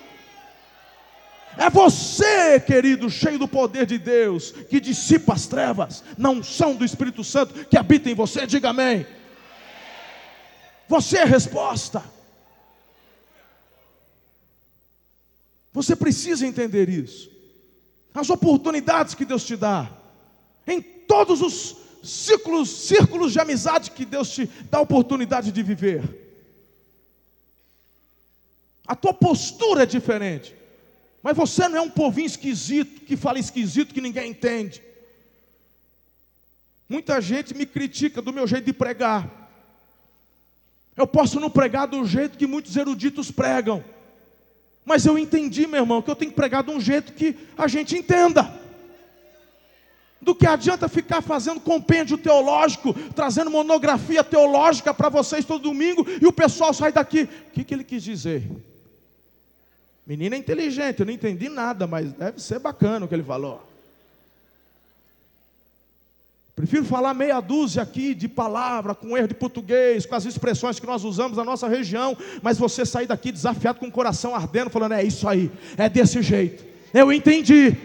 [1.58, 6.86] É você, querido, cheio do poder de Deus, que dissipa as trevas, não são do
[6.86, 9.06] Espírito Santo que habita em você, diga amém.
[10.88, 12.04] Você é a resposta.
[15.74, 17.30] Você precisa entender isso.
[18.14, 19.90] As oportunidades que Deus te dá,
[20.68, 26.04] em todos os círculos, círculos de amizade que Deus te dá a oportunidade de viver.
[28.86, 30.61] A tua postura é diferente.
[31.24, 34.82] Mas você não é um povinho esquisito, que fala esquisito, que ninguém entende.
[36.90, 39.30] Muita gente me critica do meu jeito de pregar.
[40.98, 43.84] Eu posso não pregar do jeito que muitos eruditos pregam.
[44.84, 47.68] Mas eu entendi, meu irmão, que eu tenho que pregar de um jeito que a
[47.68, 48.60] gente entenda.
[50.20, 56.26] Do que adianta ficar fazendo compêndio teológico, trazendo monografia teológica para vocês todo domingo e
[56.26, 57.24] o pessoal sai daqui.
[57.48, 58.44] O que, que ele quis dizer?
[60.06, 63.62] Menina inteligente, eu não entendi nada, mas deve ser bacana o que ele falou.
[66.56, 70.86] Prefiro falar meia dúzia aqui de palavra, com erro de português, com as expressões que
[70.86, 74.94] nós usamos na nossa região, mas você sair daqui desafiado com o coração ardendo, falando:
[74.94, 76.64] é isso aí, é desse jeito.
[76.94, 77.76] Eu entendi.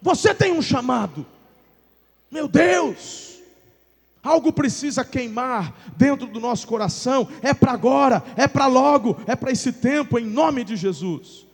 [0.00, 1.26] Você tem um chamado.
[2.30, 3.33] Meu Deus!
[4.24, 7.28] Algo precisa queimar dentro do nosso coração.
[7.42, 11.44] É para agora, é para logo, é para esse tempo, em nome de Jesus.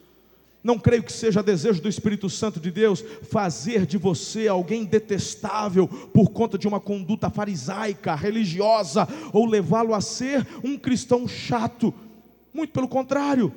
[0.62, 5.88] Não creio que seja desejo do Espírito Santo de Deus fazer de você alguém detestável
[5.88, 11.92] por conta de uma conduta farisaica, religiosa, ou levá-lo a ser um cristão chato.
[12.54, 13.52] Muito pelo contrário.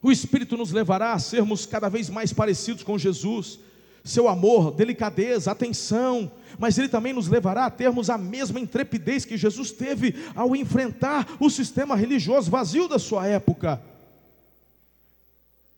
[0.00, 3.58] O Espírito nos levará a sermos cada vez mais parecidos com Jesus
[4.04, 9.36] seu amor, delicadeza, atenção, mas ele também nos levará a termos a mesma intrepidez que
[9.36, 13.80] Jesus teve ao enfrentar o sistema religioso vazio da sua época.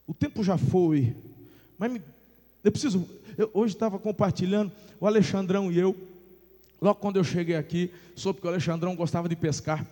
[0.07, 1.15] O tempo já foi,
[1.79, 2.01] mas
[2.63, 3.09] eu preciso.
[3.37, 4.71] Eu hoje estava compartilhando,
[5.01, 5.97] o Alexandrão e eu,
[6.81, 9.87] logo quando eu cheguei aqui, soube que o Alexandrão gostava de pescar.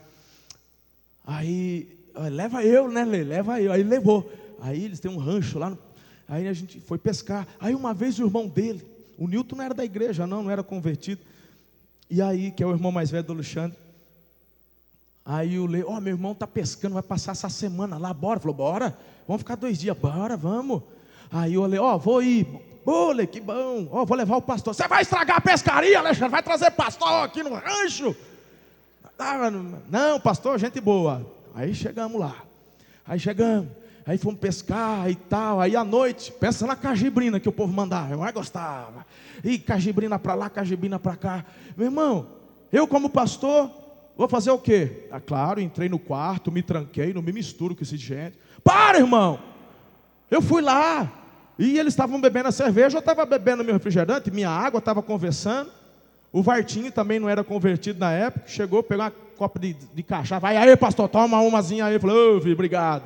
[1.26, 1.88] Aí,
[2.30, 3.22] leva eu, né, Lê?
[3.22, 3.72] Leva eu.
[3.72, 4.30] Aí levou.
[4.60, 5.78] Aí eles têm um rancho lá no
[6.30, 7.44] Aí a gente foi pescar.
[7.58, 8.86] Aí uma vez o irmão dele,
[9.18, 11.20] o Newton não era da igreja, não, não era convertido.
[12.08, 13.76] E aí, que é o irmão mais velho do Alexandre.
[15.26, 18.38] Aí o Lê, ó, oh, meu irmão está pescando, vai passar essa semana lá, bora.
[18.38, 20.82] Falou, bora, vamos ficar dois dias, bora, vamos.
[21.32, 22.46] Aí o Lê, ó, oh, vou ir.
[23.12, 23.88] Lê, que bom.
[23.90, 24.72] Ó, oh, vou levar o pastor.
[24.72, 28.14] Você vai estragar a pescaria, Alexandre, vai trazer pastor aqui no rancho.
[29.18, 29.50] Ah,
[29.90, 31.26] não, pastor, gente boa.
[31.56, 32.36] Aí chegamos lá.
[33.04, 33.79] Aí chegamos.
[34.06, 35.60] Aí fomos pescar e tal.
[35.60, 38.16] Aí à noite, pensa na cajibrina que o povo mandava.
[38.16, 39.06] Mais gostava.
[39.44, 41.44] E cajibrina para lá, cajibrina para cá.
[41.76, 42.26] Meu irmão,
[42.72, 43.70] eu como pastor,
[44.16, 45.08] vou fazer o quê?
[45.10, 48.38] Ah, claro, entrei no quarto, me tranquei, não me misturo com esse gente.
[48.62, 49.38] Para, irmão!
[50.30, 51.10] Eu fui lá.
[51.58, 55.70] E eles estavam bebendo a cerveja, eu estava bebendo meu refrigerante, minha água, estava conversando.
[56.32, 60.38] O Vartinho também não era convertido na época, chegou, pegou uma copa de, de cachaça,
[60.38, 61.98] vai aí, pastor, toma umazinha aí.
[61.98, 63.02] Falou, ô, filho, obrigado.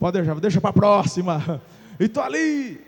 [0.00, 1.60] Pode deixar, deixa para a próxima.
[2.00, 2.80] E tô ali.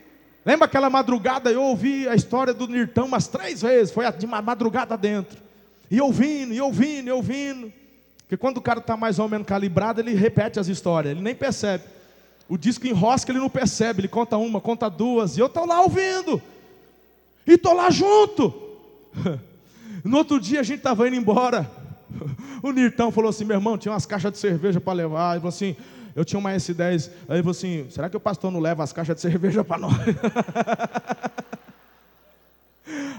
[0.46, 1.52] Lembra aquela madrugada?
[1.52, 5.38] Eu ouvi a história do Nirtão umas três vezes, foi de madrugada dentro.
[5.90, 7.72] E ouvindo, e ouvindo, e ouvindo.
[8.20, 11.34] Porque quando o cara está mais ou menos calibrado, ele repete as histórias, ele nem
[11.34, 11.84] percebe.
[12.48, 15.82] O disco enrosca, ele não percebe, ele conta uma, conta duas, e eu estou lá
[15.82, 16.40] ouvindo.
[17.46, 18.52] E estou lá junto.
[20.04, 21.70] No outro dia a gente estava indo embora.
[22.60, 25.32] O Nirtão falou assim: meu irmão, tinha umas caixas de cerveja para levar.
[25.32, 25.76] Ele falou assim:
[26.14, 27.10] eu tinha uma S10.
[27.28, 29.78] Aí ele falou assim: será que o pastor não leva as caixas de cerveja para
[29.78, 29.94] nós?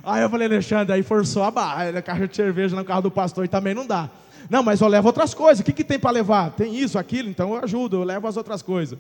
[0.06, 3.12] Aí eu falei, Alexandre, aí forçou a barra, a caixa de cerveja no carro do
[3.12, 4.10] pastor e também não dá.
[4.50, 5.62] Não, mas eu levo outras coisas.
[5.62, 6.52] O que, que tem para levar?
[6.52, 9.00] Tem isso, aquilo, então eu ajudo, eu levo as outras coisas.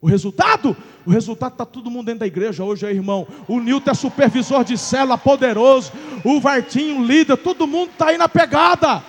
[0.00, 0.74] O resultado?
[1.04, 3.28] O resultado está todo mundo dentro da igreja hoje, aí, irmão.
[3.46, 5.92] O Nilton é supervisor de célula poderoso.
[6.24, 9.02] O Vartinho, líder, todo mundo está aí na pegada.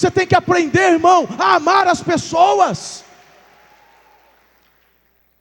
[0.00, 3.04] Você tem que aprender, irmão, a amar as pessoas.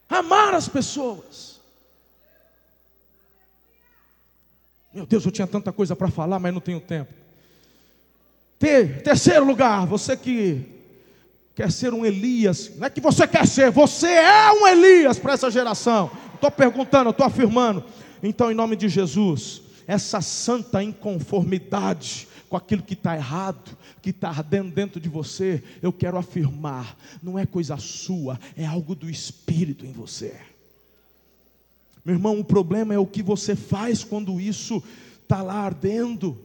[0.09, 1.61] Amar as pessoas.
[4.93, 7.13] Meu Deus, eu tinha tanta coisa para falar, mas não tenho tempo.
[8.59, 10.65] Ter, terceiro lugar, você que
[11.55, 15.35] quer ser um Elias, não é que você quer ser, você é um Elias para
[15.35, 16.11] essa geração.
[16.35, 17.85] Estou perguntando, estou afirmando.
[18.21, 24.29] Então, em nome de Jesus, essa santa inconformidade com aquilo que está errado, que está
[24.29, 29.85] ardendo dentro de você, eu quero afirmar: não é coisa sua, é algo do Espírito
[29.85, 30.35] em você.
[32.03, 34.83] Meu irmão, o problema é o que você faz quando isso
[35.21, 36.37] está lá ardendo.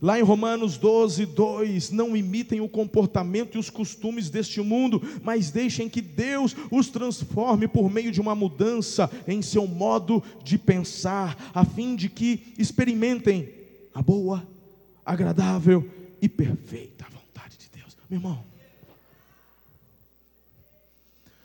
[0.00, 5.50] Lá em Romanos 12, 2: Não imitem o comportamento e os costumes deste mundo, mas
[5.50, 11.50] deixem que Deus os transforme por meio de uma mudança em seu modo de pensar,
[11.52, 13.50] a fim de que experimentem
[13.92, 14.46] a boa,
[15.08, 15.88] agradável
[16.20, 17.96] e perfeita vontade de Deus.
[18.10, 18.44] Meu irmão,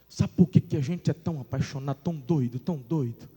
[0.10, 3.30] sabe por que, que a gente é tão apaixonado, tão doido, tão doido?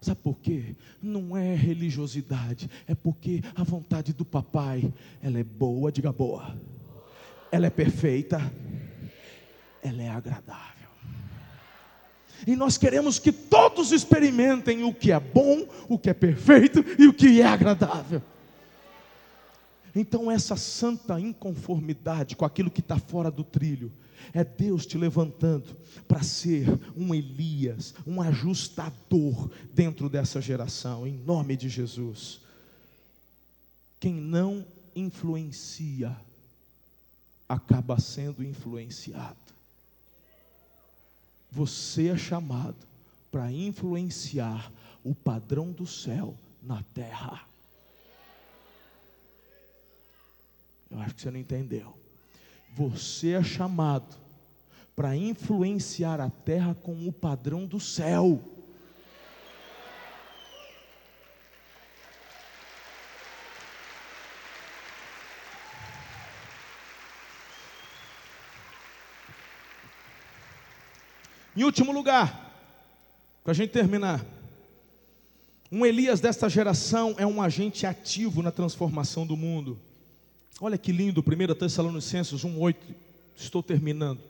[0.00, 0.76] Sabe por quê?
[1.02, 6.56] Não é religiosidade, é porque a vontade do papai, ela é boa, diga boa.
[7.50, 8.40] Ela é perfeita,
[9.82, 10.76] ela é agradável.
[12.46, 17.08] E nós queremos que todos experimentem o que é bom, o que é perfeito e
[17.08, 18.22] o que é agradável.
[19.98, 23.90] Então, essa santa inconformidade com aquilo que está fora do trilho,
[24.30, 25.74] é Deus te levantando
[26.06, 32.42] para ser um Elias, um ajustador dentro dessa geração, em nome de Jesus.
[33.98, 36.14] Quem não influencia,
[37.48, 39.38] acaba sendo influenciado.
[41.50, 42.76] Você é chamado
[43.30, 44.70] para influenciar
[45.02, 47.45] o padrão do céu na terra.
[50.90, 51.96] Eu acho que você não entendeu.
[52.74, 54.16] Você é chamado
[54.94, 58.40] para influenciar a terra com o padrão do céu.
[71.56, 72.52] Em último lugar,
[73.42, 74.22] para a gente terminar,
[75.72, 79.80] um Elias desta geração é um agente ativo na transformação do mundo.
[80.60, 82.76] Olha que lindo, 1 Tessalonicenses 1,8.
[83.36, 84.20] Estou terminando.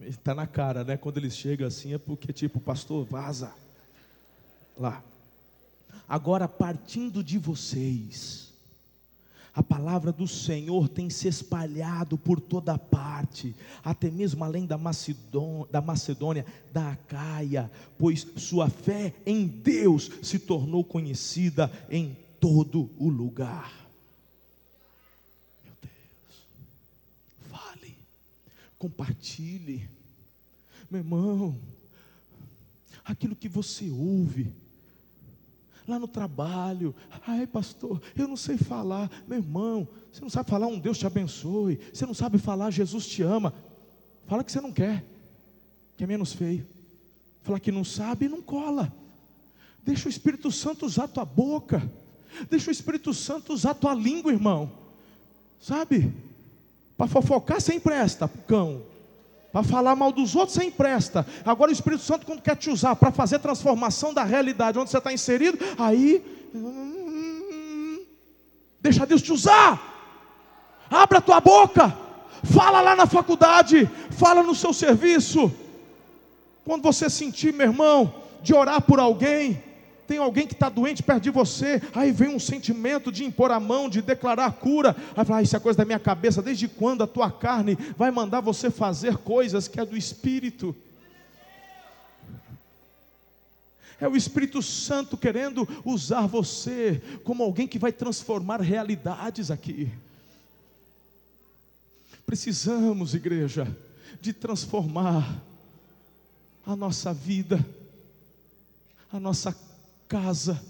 [0.00, 0.96] Está na cara, né?
[0.96, 3.52] Quando eles chegam assim, é porque, tipo, pastor, vaza.
[4.78, 5.02] Lá.
[6.08, 8.52] Agora, partindo de vocês,
[9.52, 15.66] a palavra do Senhor tem se espalhado por toda parte, até mesmo além da Macedônia,
[15.70, 23.08] da, Macedônia, da Acaia, pois sua fé em Deus se tornou conhecida em todo o
[23.08, 23.83] lugar.
[28.84, 29.88] Compartilhe.
[30.90, 31.58] Meu irmão,
[33.02, 34.52] aquilo que você ouve,
[35.88, 36.94] lá no trabalho,
[37.26, 41.06] ai pastor, eu não sei falar, meu irmão, você não sabe falar, um Deus te
[41.06, 43.54] abençoe, você não sabe falar, Jesus te ama,
[44.26, 45.02] fala que você não quer,
[45.96, 46.66] que é menos feio,
[47.42, 48.92] fala que não sabe, não cola,
[49.82, 51.90] deixa o Espírito Santo usar tua boca,
[52.50, 54.70] deixa o Espírito Santo usar tua língua, irmão,
[55.58, 56.12] sabe?
[56.96, 58.82] Para fofocar você empresta, cão.
[59.52, 61.26] Para falar mal dos outros você empresta.
[61.44, 64.98] Agora o Espírito Santo, quando quer te usar para fazer transformação da realidade onde você
[64.98, 66.24] está inserido, aí.
[68.80, 69.94] Deixa Deus te usar.
[70.90, 71.96] Abra a tua boca.
[72.42, 73.88] Fala lá na faculdade.
[74.10, 75.52] Fala no seu serviço.
[76.64, 79.62] Quando você sentir, meu irmão, de orar por alguém,
[80.06, 83.58] Tem alguém que está doente perto de você, aí vem um sentimento de impor a
[83.58, 84.94] mão, de declarar cura.
[85.16, 86.42] Aí fala, ah, isso é coisa da minha cabeça.
[86.42, 90.74] Desde quando a tua carne vai mandar você fazer coisas que é do Espírito?
[94.00, 99.90] É o Espírito Santo querendo usar você como alguém que vai transformar realidades aqui.
[102.26, 103.74] Precisamos, igreja,
[104.20, 105.40] de transformar
[106.66, 107.64] a nossa vida,
[109.12, 109.56] a nossa
[110.08, 110.62] casa,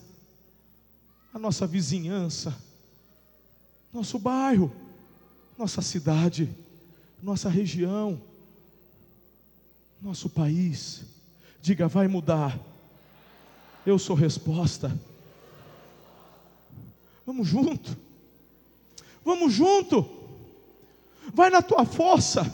[1.32, 2.56] a nossa vizinhança,
[3.92, 4.72] nosso bairro,
[5.58, 6.50] nossa cidade,
[7.22, 8.20] nossa região,
[10.00, 11.04] nosso país.
[11.60, 12.58] Diga, vai mudar.
[13.86, 14.96] Eu sou resposta.
[17.24, 17.96] Vamos junto.
[19.24, 20.06] Vamos junto.
[21.32, 22.52] Vai na tua força.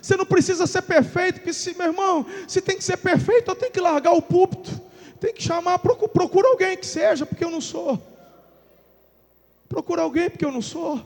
[0.00, 3.56] Você não precisa ser perfeito, porque se, meu irmão, se tem que ser perfeito, eu
[3.56, 4.87] tenho que largar o púlpito.
[5.20, 8.00] Tem que chamar, procura, procura alguém que seja, porque eu não sou.
[9.68, 11.02] Procura alguém, porque eu não sou.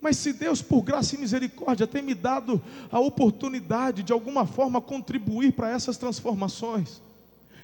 [0.00, 4.80] Mas se Deus, por graça e misericórdia, tem me dado a oportunidade de alguma forma
[4.80, 7.00] contribuir para essas transformações,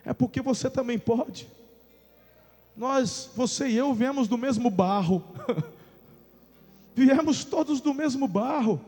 [0.05, 1.49] é porque você também pode.
[2.77, 5.23] Nós, você e eu, viemos do mesmo barro.
[6.95, 8.81] viemos todos do mesmo barro.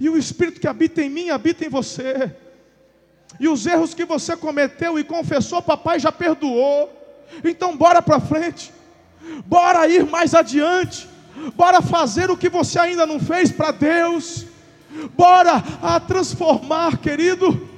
[0.00, 2.34] E o Espírito que habita em mim habita em você.
[3.38, 6.90] E os erros que você cometeu e confessou, papai já perdoou.
[7.44, 8.72] Então bora para frente.
[9.46, 11.08] Bora ir mais adiante.
[11.54, 14.46] Bora fazer o que você ainda não fez para Deus.
[15.16, 17.68] Bora a transformar, querido,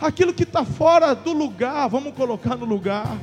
[0.00, 3.16] aquilo que está fora do lugar, vamos colocar no lugar.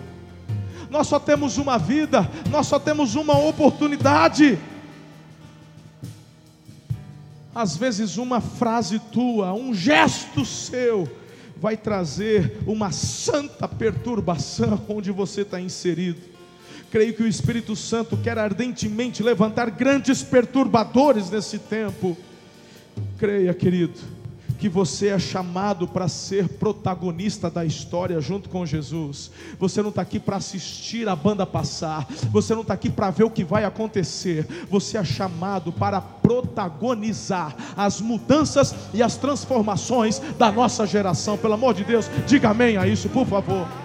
[0.89, 4.57] Nós só temos uma vida, nós só temos uma oportunidade.
[7.53, 11.09] Às vezes, uma frase tua, um gesto seu,
[11.65, 16.21] vai trazer uma santa perturbação onde você está inserido.
[16.91, 22.15] Creio que o Espírito Santo quer ardentemente levantar grandes perturbadores nesse tempo.
[23.17, 24.14] Creia, querido
[24.57, 29.31] que você é chamado para ser protagonista da história junto com Jesus.
[29.59, 33.23] Você não está aqui para assistir a banda passar, você não está aqui para ver
[33.23, 34.47] o que vai acontecer.
[34.69, 41.37] Você é chamado para protagonizar as mudanças e as transformações da nossa geração.
[41.37, 43.84] Pelo amor de Deus, diga amém a isso, por favor.